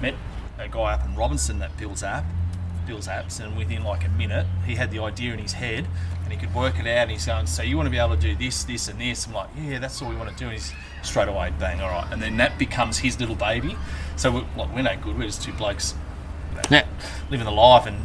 met 0.00 0.14
a 0.58 0.68
guy 0.68 0.92
up 0.92 1.04
in 1.04 1.14
Robertson 1.14 1.58
that 1.60 1.76
builds 1.76 2.02
app, 2.02 2.24
builds 2.86 3.08
apps, 3.08 3.40
and 3.40 3.56
within 3.56 3.84
like 3.84 4.04
a 4.04 4.08
minute, 4.08 4.46
he 4.66 4.76
had 4.76 4.90
the 4.90 4.98
idea 5.00 5.32
in 5.32 5.38
his 5.38 5.54
head, 5.54 5.86
and 6.22 6.32
he 6.32 6.38
could 6.38 6.54
work 6.54 6.78
it 6.78 6.86
out. 6.86 7.02
And 7.02 7.10
he's 7.10 7.26
going, 7.26 7.46
"So 7.46 7.62
you 7.62 7.76
want 7.76 7.86
to 7.86 7.90
be 7.90 7.98
able 7.98 8.16
to 8.16 8.20
do 8.20 8.36
this, 8.36 8.64
this, 8.64 8.88
and 8.88 9.00
this?" 9.00 9.26
I'm 9.26 9.32
like, 9.32 9.48
"Yeah, 9.56 9.78
that's 9.78 10.00
all 10.02 10.08
we 10.08 10.16
want 10.16 10.30
to 10.30 10.36
do." 10.36 10.46
And 10.46 10.54
he's 10.54 10.72
straight 11.02 11.28
away, 11.28 11.52
bang, 11.58 11.80
all 11.80 11.88
right. 11.88 12.06
And 12.10 12.20
then 12.20 12.36
that 12.36 12.58
becomes 12.58 12.98
his 12.98 13.18
little 13.18 13.36
baby. 13.36 13.76
So 14.16 14.30
we're, 14.30 14.44
like, 14.56 14.74
we're 14.74 14.82
no 14.82 14.96
good. 14.96 15.16
We're 15.18 15.26
just 15.26 15.42
two 15.42 15.52
blokes 15.54 15.94
Yeah. 16.70 16.86
living 17.30 17.46
the 17.46 17.52
life 17.52 17.86
and 17.86 17.96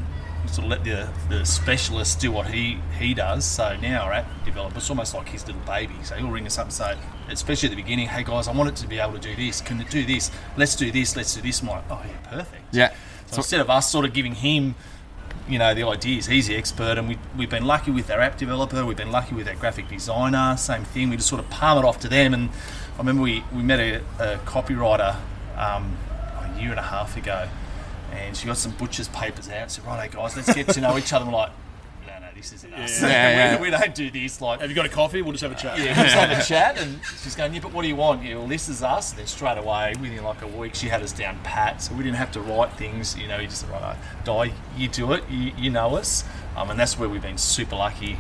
sort 0.50 0.66
of 0.66 0.72
let 0.72 0.84
the, 0.84 1.10
the 1.30 1.46
specialist 1.46 2.20
do 2.20 2.32
what 2.32 2.48
he, 2.48 2.80
he 2.98 3.14
does. 3.14 3.46
So 3.46 3.76
now 3.78 4.04
our 4.04 4.14
app 4.14 4.46
developer, 4.46 4.78
it's 4.78 4.90
almost 4.90 5.14
like 5.14 5.28
his 5.30 5.46
little 5.46 5.62
baby. 5.62 5.96
So 6.04 6.16
he'll 6.16 6.30
ring 6.30 6.46
us 6.46 6.58
up 6.58 6.66
and 6.66 6.74
say, 6.74 6.98
especially 7.30 7.68
at 7.68 7.76
the 7.76 7.82
beginning, 7.82 8.08
hey 8.08 8.24
guys, 8.24 8.48
I 8.48 8.54
want 8.54 8.70
it 8.70 8.76
to 8.78 8.88
be 8.88 9.00
able 9.00 9.14
to 9.14 9.20
do 9.20 9.36
this. 9.36 9.62
Can 9.62 9.82
it 9.82 9.90
do 9.90 10.06
this? 10.06 10.32
Let's 10.56 10.76
do 10.76 10.92
this. 10.92 11.16
Let's 11.16 11.34
do 11.34 11.42
this. 11.42 11.62
I'm 11.62 11.68
like, 11.68 11.84
oh 11.90 12.02
yeah, 12.06 12.30
perfect. 12.30 12.64
Yeah. 12.72 12.94
So 13.28 13.38
instead 13.38 13.60
of 13.60 13.70
us 13.70 13.92
sort 13.92 14.06
of 14.06 14.14
giving 14.14 14.36
him, 14.36 14.76
you 15.48 15.60
know, 15.60 15.74
the 15.74 15.84
ideas, 15.84 16.28
he's 16.28 16.48
the 16.48 16.56
expert, 16.56 16.98
and 16.98 17.08
we, 17.08 17.18
we've 17.38 17.50
been 17.50 17.66
lucky 17.66 17.92
with 17.92 18.10
our 18.10 18.20
app 18.20 18.38
developer, 18.38 18.86
we've 18.86 18.98
been 18.98 19.12
lucky 19.12 19.36
with 19.36 19.48
our 19.48 19.56
graphic 19.56 19.88
designer, 19.90 20.56
same 20.58 20.84
thing. 20.86 21.10
We 21.10 21.18
just 21.18 21.30
sort 21.30 21.40
of 21.40 21.50
palm 21.50 21.78
it 21.78 21.86
off 21.86 22.00
to 22.02 22.08
them. 22.08 22.34
And 22.34 22.50
I 22.96 22.98
remember 23.00 23.24
we, 23.24 23.44
we 23.54 23.62
met 23.62 23.80
a, 23.80 23.98
a 24.20 24.38
copywriter 24.46 25.18
um, 25.58 25.98
a 26.40 26.60
year 26.60 26.72
and 26.72 26.80
a 26.80 26.84
half 26.84 27.18
ago, 27.18 27.48
and 28.16 28.36
she 28.38 28.48
got 28.48 28.58
some 28.58 28.72
butcher's 28.74 29.08
papers 29.10 29.50
out. 29.50 29.72
Said, 29.72 29.86
right, 29.86 30.12
guys, 30.12 30.36
let's 30.36 30.54
get 30.54 30.70
to 30.70 30.82
know 30.82 30.98
each 30.98 31.12
other. 31.14 31.26
I'm 31.26 31.32
like, 31.32 31.52
no, 32.08 32.20
no, 32.20 32.28
this 32.36 32.54
isn't 32.54 32.74
us. 32.74 33.02
Yeah. 33.02 33.08
Yeah, 33.10 33.30
yeah. 33.30 33.62
we, 33.62 33.70
we 33.70 33.78
don't 33.78 33.96
do 33.96 34.10
this. 34.12 34.42
Like, 34.42 34.62
Have 34.62 34.70
you 34.70 34.76
got 34.76 34.86
a 34.86 34.90
coffee? 34.90 35.22
We'll 35.22 35.32
just 35.32 35.44
have 35.44 35.52
a 35.52 35.56
chat. 35.56 35.78
yeah, 35.78 35.94
let's 35.98 36.14
have 36.14 36.32
a 36.40 36.44
chat. 36.44 36.78
And 36.78 37.00
she's 37.22 37.36
going, 37.36 37.54
yeah, 37.54 37.60
but 37.62 37.74
what 37.74 37.82
do 37.82 37.88
you 37.88 37.96
want? 37.96 38.24
Yeah, 38.24 38.38
well, 38.38 38.48
this 38.48 38.70
is 38.70 38.82
us. 38.84 39.12
And 39.12 39.20
then 39.20 39.28
straight 39.28 39.58
away, 39.58 39.94
within 40.00 40.24
like 40.24 40.42
a 40.42 40.48
week, 40.48 40.76
she 40.76 40.88
had 40.88 41.02
us 41.02 41.12
down 41.12 41.38
pat. 41.44 41.82
So 41.82 41.94
we 41.96 42.04
didn't 42.04 42.18
have 42.18 42.32
to 42.34 42.42
write 42.42 42.72
things. 42.74 43.18
You 43.18 43.28
know, 43.28 43.38
you 43.38 43.48
just 43.48 43.62
said, 43.62 43.70
right, 43.70 43.98
die, 44.24 44.54
you 44.78 44.88
do 44.88 45.14
it. 45.14 45.24
You, 45.30 45.52
you 45.58 45.70
know 45.70 45.96
us. 45.96 46.24
Um, 46.56 46.70
and 46.70 46.80
that's 46.80 46.98
where 46.98 47.10
we've 47.10 47.22
been 47.22 47.38
super 47.38 47.76
lucky 47.76 48.18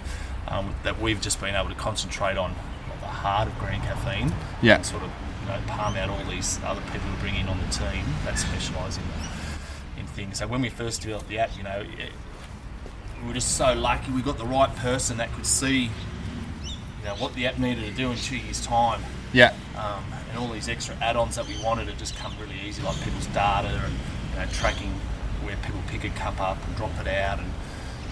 um, 0.48 0.76
that 0.84 1.00
we've 1.02 1.22
just 1.22 1.40
been 1.40 1.56
able 1.56 1.70
to 1.70 1.76
concentrate 1.76 2.38
on 2.38 2.52
like, 2.90 3.00
the 3.00 3.08
heart 3.08 3.48
of 3.48 3.58
green 3.60 3.82
caffeine. 3.82 4.34
Yeah. 4.62 4.76
And 4.76 4.86
sort 4.86 5.04
of, 5.04 5.12
you 5.42 5.48
know, 5.50 5.60
palm 5.68 5.96
out 5.96 6.10
all 6.10 6.24
these 6.30 6.60
other 6.66 6.82
people 6.92 7.10
to 7.12 7.18
bring 7.22 7.36
in 7.36 7.48
on 7.48 7.60
the 7.60 7.68
team 7.68 8.06
that 8.26 8.38
specialise 8.38 8.98
in, 8.98 9.04
in 9.04 9.30
things. 10.16 10.40
So 10.40 10.48
when 10.48 10.62
we 10.62 10.70
first 10.70 11.02
developed 11.02 11.28
the 11.30 11.40
app, 11.40 11.56
you 11.58 11.64
know, 11.64 11.84
it, 12.00 12.12
we 13.22 13.28
were 13.28 13.34
just 13.34 13.56
so 13.58 13.74
lucky 13.74 14.12
we 14.12 14.22
got 14.22 14.38
the 14.38 14.46
right 14.46 14.74
person 14.78 15.18
that 15.18 15.32
could 15.34 15.46
see 15.46 15.84
you 17.00 17.06
know 17.06 17.16
what 17.16 17.34
the 17.36 17.46
app 17.48 17.58
needed 17.60 17.84
to 17.86 17.92
do 17.92 18.12
in 18.12 18.18
two 18.18 18.38
years' 18.38 18.66
time, 18.66 19.02
Yeah. 19.34 19.54
um, 19.78 20.04
and 20.30 20.38
all 20.40 20.48
these 20.50 20.68
extra 20.68 20.96
add-ons 21.02 21.36
that 21.36 21.48
we 21.48 21.56
wanted 21.64 21.86
to 21.88 21.94
just 21.94 22.16
come 22.18 22.34
really 22.42 22.56
easy, 22.68 22.82
like 22.82 23.00
people's 23.04 23.28
data 23.28 23.68
and 23.68 23.94
you 24.34 24.40
know, 24.40 24.46
tracking 24.52 24.90
where 25.44 25.56
people 25.58 25.82
pick 25.88 26.04
a 26.04 26.10
cup 26.10 26.40
up 26.42 26.58
and 26.66 26.76
drop 26.76 26.90
it 27.00 27.08
out, 27.08 27.38
and 27.40 27.48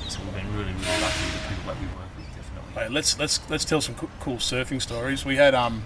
so 0.07 0.19
we've 0.21 0.35
been 0.35 0.51
really, 0.53 0.71
really 0.73 1.01
lucky 1.01 1.25
with 1.25 1.41
the 1.41 1.49
people 1.49 1.73
that 1.73 1.81
we 1.81 1.87
work 1.87 2.09
with, 2.15 2.27
definitely. 2.35 2.75
Mate, 2.83 2.91
let's 2.91 3.17
let's 3.19 3.49
let's 3.49 3.65
tell 3.65 3.81
some 3.81 3.95
cool 4.19 4.37
surfing 4.37 4.79
stories. 4.81 5.25
We 5.25 5.37
had 5.37 5.55
um, 5.55 5.83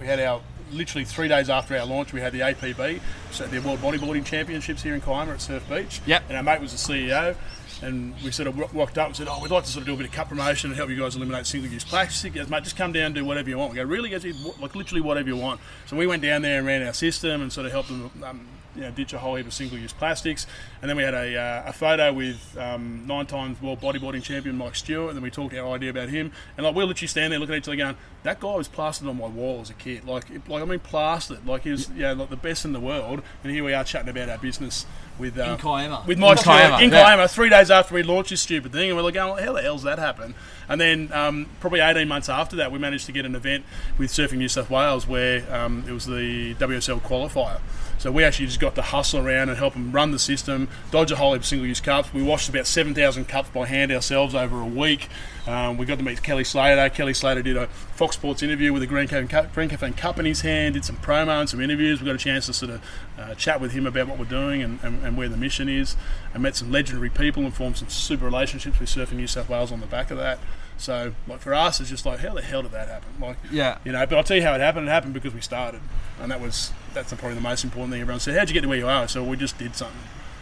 we 0.00 0.06
had 0.06 0.18
our 0.20 0.40
literally 0.72 1.04
three 1.04 1.28
days 1.28 1.50
after 1.50 1.76
our 1.76 1.86
launch, 1.86 2.12
we 2.12 2.20
had 2.20 2.32
the 2.32 2.40
APB, 2.40 3.00
so 3.30 3.46
the 3.46 3.60
World 3.60 3.80
Bodyboarding 3.80 4.24
Championships 4.24 4.82
here 4.82 4.94
in 4.94 5.00
Kiama 5.00 5.32
at 5.32 5.40
Surf 5.40 5.68
Beach. 5.68 6.00
Yep. 6.06 6.24
And 6.28 6.36
our 6.36 6.42
mate 6.42 6.60
was 6.60 6.72
the 6.72 6.92
CEO, 6.92 7.36
and 7.82 8.14
we 8.22 8.30
sort 8.30 8.48
of 8.48 8.74
walked 8.74 8.98
up 8.98 9.06
and 9.06 9.16
said, 9.16 9.28
"Oh, 9.30 9.40
we'd 9.40 9.50
like 9.50 9.64
to 9.64 9.70
sort 9.70 9.82
of 9.82 9.86
do 9.86 9.94
a 9.94 9.96
bit 9.96 10.06
of 10.06 10.12
cup 10.12 10.28
promotion 10.28 10.70
and 10.70 10.76
help 10.76 10.90
you 10.90 10.98
guys 10.98 11.16
eliminate 11.16 11.46
single-use 11.46 11.84
plastic." 11.84 12.34
Goes, 12.34 12.48
"Mate, 12.48 12.64
just 12.64 12.76
come 12.76 12.92
down 12.92 13.06
and 13.06 13.14
do 13.14 13.24
whatever 13.24 13.48
you 13.48 13.58
want." 13.58 13.72
We 13.72 13.76
go, 13.76 13.84
"Really?" 13.84 14.10
Goes, 14.10 14.24
"Like 14.60 14.74
literally 14.74 15.00
whatever 15.00 15.28
you 15.28 15.36
want." 15.36 15.60
So 15.86 15.96
we 15.96 16.06
went 16.06 16.22
down 16.22 16.42
there 16.42 16.58
and 16.58 16.66
ran 16.66 16.86
our 16.86 16.92
system 16.92 17.42
and 17.42 17.52
sort 17.52 17.66
of 17.66 17.72
helped 17.72 17.88
them. 17.88 18.10
Um, 18.22 18.46
you 18.78 18.84
know, 18.84 18.90
ditch 18.92 19.12
a 19.12 19.18
whole 19.18 19.34
heap 19.34 19.46
of 19.46 19.52
single-use 19.52 19.92
plastics, 19.92 20.46
and 20.80 20.88
then 20.88 20.96
we 20.96 21.02
had 21.02 21.14
a, 21.14 21.36
uh, 21.36 21.62
a 21.66 21.72
photo 21.72 22.12
with 22.12 22.56
um, 22.58 23.04
nine 23.06 23.26
times 23.26 23.60
world 23.60 23.80
bodyboarding 23.80 24.22
champion 24.22 24.56
Mike 24.56 24.76
Stewart, 24.76 25.08
and 25.08 25.16
then 25.16 25.22
we 25.22 25.30
talked 25.30 25.54
our 25.54 25.74
idea 25.74 25.90
about 25.90 26.08
him, 26.08 26.32
and 26.56 26.64
like 26.64 26.74
we 26.74 26.78
we'll 26.78 26.86
literally 26.88 27.08
stand 27.08 27.32
there 27.32 27.40
looking 27.40 27.54
at 27.56 27.58
each 27.58 27.68
other 27.68 27.76
going, 27.76 27.96
"That 28.22 28.40
guy 28.40 28.54
was 28.54 28.68
plastered 28.68 29.08
on 29.08 29.18
my 29.18 29.26
wall 29.26 29.60
as 29.60 29.70
a 29.70 29.74
kid, 29.74 30.04
like, 30.04 30.30
it- 30.30 30.48
like 30.48 30.62
I 30.62 30.64
mean, 30.64 30.78
plastered, 30.78 31.46
like 31.46 31.62
he 31.64 31.70
was, 31.70 31.90
yeah, 31.90 32.12
like 32.12 32.30
the 32.30 32.36
best 32.36 32.64
in 32.64 32.72
the 32.72 32.80
world." 32.80 33.22
And 33.42 33.52
here 33.52 33.64
we 33.64 33.74
are 33.74 33.84
chatting 33.84 34.08
about 34.08 34.28
our 34.28 34.38
business 34.38 34.86
with 35.18 35.36
uh, 35.36 35.42
In 35.42 35.56
Kiama. 35.58 36.04
with 36.06 36.18
Mike 36.18 36.38
In 36.38 36.44
Kiama, 36.44 36.78
in 36.80 36.90
yeah. 36.92 37.26
Three 37.26 37.48
days 37.50 37.70
after 37.70 37.94
we 37.94 38.02
launched 38.04 38.30
this 38.30 38.40
stupid 38.40 38.72
thing, 38.72 38.88
and 38.90 38.96
we're 38.96 39.02
like, 39.02 39.14
going, 39.14 39.42
"How 39.44 39.52
the 39.52 39.62
hell's 39.62 39.82
that 39.82 39.98
happen?" 39.98 40.34
And 40.68 40.80
then 40.80 41.10
um, 41.12 41.46
probably 41.60 41.80
18 41.80 42.06
months 42.06 42.28
after 42.28 42.54
that, 42.56 42.70
we 42.70 42.78
managed 42.78 43.06
to 43.06 43.12
get 43.12 43.24
an 43.24 43.34
event 43.34 43.64
with 43.96 44.10
Surfing 44.10 44.36
New 44.38 44.48
South 44.48 44.70
Wales 44.70 45.06
where 45.06 45.42
um, 45.52 45.84
it 45.88 45.92
was 45.92 46.06
the 46.06 46.54
WSL 46.56 47.00
qualifier. 47.00 47.60
So 47.98 48.12
we 48.12 48.24
actually 48.24 48.46
just 48.46 48.60
got 48.60 48.74
to 48.76 48.82
hustle 48.82 49.26
around 49.26 49.48
and 49.48 49.58
help 49.58 49.74
them 49.74 49.90
run 49.90 50.12
the 50.12 50.18
system, 50.18 50.68
dodge 50.90 51.10
a 51.10 51.16
whole 51.16 51.32
heap 51.32 51.42
of 51.42 51.46
single-use 51.46 51.80
cups. 51.80 52.14
We 52.14 52.22
washed 52.22 52.48
about 52.48 52.66
7,000 52.66 53.26
cups 53.26 53.50
by 53.50 53.66
hand 53.66 53.90
ourselves 53.90 54.34
over 54.34 54.60
a 54.60 54.66
week. 54.66 55.08
Um, 55.48 55.78
we 55.78 55.86
got 55.86 55.98
to 55.98 56.04
meet 56.04 56.22
Kelly 56.22 56.44
Slater. 56.44 56.88
Kelly 56.90 57.14
Slater 57.14 57.42
did 57.42 57.56
a 57.56 57.66
Fox 57.66 58.14
Sports 58.14 58.42
interview 58.42 58.72
with 58.72 58.82
a 58.82 58.86
Green 58.86 59.08
Cafe, 59.08 59.26
Cup, 59.26 59.52
Green 59.52 59.68
Cafe 59.68 59.90
Cup 59.92 60.18
in 60.18 60.26
his 60.26 60.42
hand, 60.42 60.74
did 60.74 60.84
some 60.84 60.96
promo 60.96 61.40
and 61.40 61.48
some 61.48 61.60
interviews. 61.60 62.00
We 62.00 62.06
got 62.06 62.14
a 62.14 62.18
chance 62.18 62.46
to 62.46 62.52
sort 62.52 62.72
of 62.72 62.84
uh, 63.18 63.34
chat 63.34 63.60
with 63.60 63.72
him 63.72 63.86
about 63.86 64.06
what 64.06 64.18
we're 64.18 64.26
doing 64.26 64.62
and, 64.62 64.78
and, 64.82 65.04
and 65.04 65.16
where 65.16 65.28
the 65.28 65.36
mission 65.36 65.68
is. 65.68 65.96
And 66.32 66.42
met 66.42 66.54
some 66.54 66.70
legendary 66.70 67.10
people 67.10 67.44
and 67.44 67.52
formed 67.52 67.78
some 67.78 67.88
super 67.88 68.26
relationships 68.26 68.78
with 68.78 68.88
Surfing 68.88 69.12
New 69.12 69.26
South 69.26 69.48
Wales 69.48 69.72
on 69.72 69.80
the 69.80 69.86
back 69.86 70.10
of 70.10 70.18
that. 70.18 70.38
So, 70.78 71.12
like 71.26 71.40
for 71.40 71.52
us, 71.54 71.80
it's 71.80 71.90
just 71.90 72.06
like, 72.06 72.20
how 72.20 72.32
the 72.34 72.40
hell 72.42 72.62
did 72.62 72.70
that 72.72 72.88
happen? 72.88 73.08
Like, 73.20 73.36
Yeah. 73.50 73.78
you 73.84 73.92
know. 73.92 74.06
But 74.06 74.16
I'll 74.16 74.24
tell 74.24 74.36
you 74.36 74.42
how 74.44 74.54
it 74.54 74.60
happened. 74.60 74.86
It 74.88 74.90
happened 74.92 75.12
because 75.14 75.34
we 75.34 75.40
started, 75.40 75.80
and 76.22 76.30
that 76.30 76.40
was 76.40 76.72
that's 76.94 77.12
probably 77.14 77.34
the 77.34 77.40
most 77.40 77.64
important 77.64 77.92
thing. 77.92 78.00
Everyone 78.00 78.20
said, 78.20 78.36
"How'd 78.38 78.48
you 78.48 78.54
get 78.54 78.60
to 78.62 78.68
where 78.68 78.78
you 78.78 78.88
are?" 78.88 79.06
So 79.08 79.22
we 79.24 79.36
just 79.36 79.58
did 79.58 79.74
something, 79.76 79.98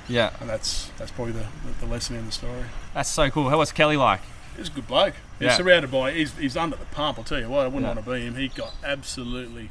Yeah. 0.09 0.31
and 0.41 0.49
that's 0.49 0.91
that's 0.99 1.11
probably 1.11 1.33
the, 1.33 1.47
the, 1.65 1.87
the 1.87 1.87
lesson 1.87 2.17
in 2.17 2.27
the 2.27 2.33
story. 2.33 2.65
That's 2.95 3.09
so 3.11 3.31
cool. 3.31 3.49
How 3.49 3.59
was 3.59 3.73
Kelly 3.73 3.97
like? 3.97 4.21
He's 4.57 4.69
a 4.69 4.73
good 4.73 4.87
bloke. 4.87 5.15
He's 5.39 5.47
Yeah. 5.47 5.57
surrounded 5.57 5.91
by. 5.91 6.13
He's, 6.13 6.33
he's 6.39 6.57
under 6.57 6.77
the 6.77 6.85
pump. 6.87 7.19
I'll 7.19 7.25
tell 7.25 7.41
you 7.41 7.49
what. 7.49 7.61
I 7.65 7.69
wouldn't 7.69 7.83
Yeah. 7.85 7.95
want 7.95 8.05
to 8.05 8.11
be 8.13 8.21
him. 8.23 8.37
He 8.37 8.49
got 8.49 8.73
absolutely 8.85 9.71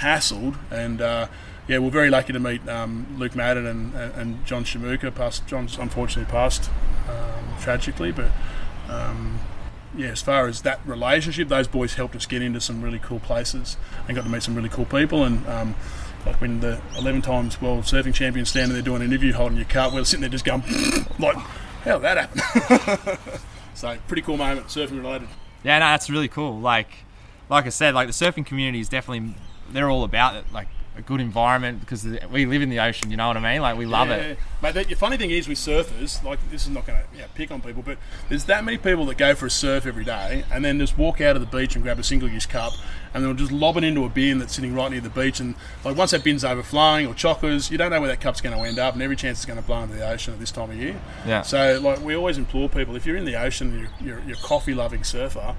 hassled, 0.00 0.56
and 0.70 1.00
uh, 1.00 1.26
yeah, 1.66 1.78
we're 1.78 1.90
very 1.90 2.10
lucky 2.10 2.32
to 2.32 2.40
meet 2.40 2.66
um, 2.68 3.06
Luke 3.18 3.34
Madden 3.36 3.66
and, 3.66 3.94
and, 3.94 4.14
and 4.14 4.46
John 4.46 4.64
Shamuka. 4.64 5.14
Passed. 5.14 5.46
John's 5.46 5.76
unfortunately 5.76 6.30
passed 6.30 6.70
um, 7.08 7.60
tragically, 7.60 8.10
but 8.12 8.30
um, 8.88 9.38
yeah, 9.98 10.08
as 10.08 10.22
far 10.22 10.46
as 10.46 10.62
that 10.62 10.80
relationship, 10.86 11.48
those 11.48 11.66
boys 11.66 11.94
helped 11.94 12.14
us 12.14 12.24
get 12.24 12.40
into 12.40 12.60
some 12.60 12.80
really 12.80 13.00
cool 13.00 13.18
places 13.18 13.76
and 14.06 14.16
got 14.16 14.22
to 14.22 14.30
meet 14.30 14.44
some 14.44 14.54
really 14.54 14.68
cool 14.68 14.84
people. 14.84 15.24
And 15.24 15.46
um, 15.48 15.74
like 16.24 16.40
when 16.40 16.60
the 16.60 16.80
11 16.96 17.22
times 17.22 17.60
world 17.60 17.84
surfing 17.84 18.14
champion 18.14 18.46
standing 18.46 18.74
there 18.74 18.82
doing 18.82 19.02
an 19.02 19.08
interview, 19.08 19.32
holding 19.32 19.58
your 19.58 19.66
cup, 19.66 19.92
we're 19.92 20.04
sitting 20.04 20.20
there 20.20 20.30
just 20.30 20.44
going 20.44 20.62
like, 21.18 21.36
how 21.82 21.98
that 21.98 22.16
happen? 22.16 23.18
so 23.74 23.98
pretty 24.06 24.22
cool 24.22 24.36
moment, 24.36 24.68
surfing 24.68 25.02
related. 25.02 25.28
Yeah, 25.64 25.80
no, 25.80 25.86
that's 25.86 26.08
really 26.08 26.28
cool. 26.28 26.60
Like, 26.60 26.90
like 27.48 27.66
I 27.66 27.70
said, 27.70 27.94
like 27.94 28.06
the 28.06 28.12
surfing 28.12 28.46
community 28.46 28.78
is 28.78 28.88
definitely 28.88 29.34
they're 29.70 29.90
all 29.90 30.04
about 30.04 30.36
it. 30.36 30.44
Like 30.52 30.68
a 30.98 31.02
good 31.02 31.20
environment 31.20 31.80
because 31.80 32.04
we 32.30 32.44
live 32.44 32.60
in 32.60 32.70
the 32.70 32.80
ocean. 32.80 33.10
You 33.10 33.16
know 33.16 33.28
what 33.28 33.36
I 33.36 33.40
mean? 33.40 33.62
Like 33.62 33.78
we 33.78 33.86
love 33.86 34.10
it. 34.10 34.36
Mate, 34.60 34.74
the, 34.74 34.96
funny 34.96 35.16
thing 35.16 35.30
is 35.30 35.46
with 35.46 35.56
surfers, 35.56 36.22
like 36.24 36.38
this 36.50 36.64
is 36.64 36.70
not 36.70 36.86
going 36.86 37.00
to 37.00 37.06
you 37.14 37.22
know, 37.22 37.28
pick 37.34 37.52
on 37.52 37.60
people, 37.60 37.82
but 37.82 37.98
there's 38.28 38.44
that 38.46 38.64
many 38.64 38.76
people 38.76 39.06
that 39.06 39.16
go 39.16 39.34
for 39.36 39.46
a 39.46 39.50
surf 39.50 39.86
every 39.86 40.04
day 40.04 40.44
and 40.52 40.64
then 40.64 40.78
just 40.80 40.98
walk 40.98 41.20
out 41.20 41.36
of 41.36 41.40
the 41.40 41.56
beach 41.56 41.76
and 41.76 41.84
grab 41.84 42.00
a 42.00 42.02
single-use 42.02 42.46
cup 42.46 42.72
and 43.14 43.24
they'll 43.24 43.32
just 43.32 43.52
lob 43.52 43.76
it 43.76 43.84
into 43.84 44.04
a 44.04 44.08
bin 44.08 44.38
that's 44.40 44.56
sitting 44.56 44.74
right 44.74 44.90
near 44.90 45.00
the 45.00 45.08
beach 45.08 45.38
and 45.38 45.54
like 45.84 45.96
once 45.96 46.10
that 46.10 46.24
bin's 46.24 46.44
overflowing 46.44 47.06
or 47.06 47.14
chockers, 47.14 47.70
you 47.70 47.78
don't 47.78 47.90
know 47.90 48.00
where 48.00 48.10
that 48.10 48.20
cup's 48.20 48.40
going 48.40 48.56
to 48.56 48.62
end 48.64 48.80
up 48.80 48.94
and 48.94 49.02
every 49.02 49.16
chance 49.16 49.38
it's 49.38 49.46
going 49.46 49.60
to 49.60 49.64
blow 49.64 49.80
into 49.80 49.94
the 49.94 50.06
ocean 50.06 50.34
at 50.34 50.40
this 50.40 50.50
time 50.50 50.70
of 50.70 50.76
year. 50.76 51.00
Yeah. 51.24 51.42
So 51.42 51.80
like 51.80 52.00
we 52.00 52.16
always 52.16 52.38
implore 52.38 52.68
people, 52.68 52.96
if 52.96 53.06
you're 53.06 53.16
in 53.16 53.24
the 53.24 53.36
ocean, 53.40 53.88
you're, 54.00 54.16
you're, 54.16 54.26
you're 54.26 54.36
a 54.36 54.40
coffee-loving 54.40 55.04
surfer, 55.04 55.54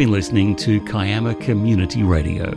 Been 0.03 0.11
listening 0.11 0.57
to 0.57 0.81
Kiama 0.81 1.33
Community 1.37 2.03
Radio. 2.03 2.51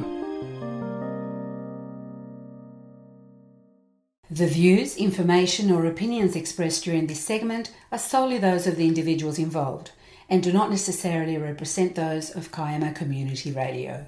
The 4.32 4.48
views, 4.48 4.98
information, 4.98 5.70
or 5.70 5.86
opinions 5.86 6.36
expressed 6.36 6.86
during 6.86 7.06
this 7.06 7.24
segment 7.24 7.72
are 7.92 8.00
solely 8.00 8.40
those 8.40 8.66
of 8.66 8.78
the 8.78 8.88
individuals 8.88 9.38
involved 9.38 9.92
and 10.28 10.42
do 10.42 10.52
not 10.52 10.72
necessarily 10.72 11.38
represent 11.38 11.94
those 11.94 12.32
of 12.32 12.52
Kiama 12.52 12.94
Community 12.94 13.52
Radio. 13.52 14.08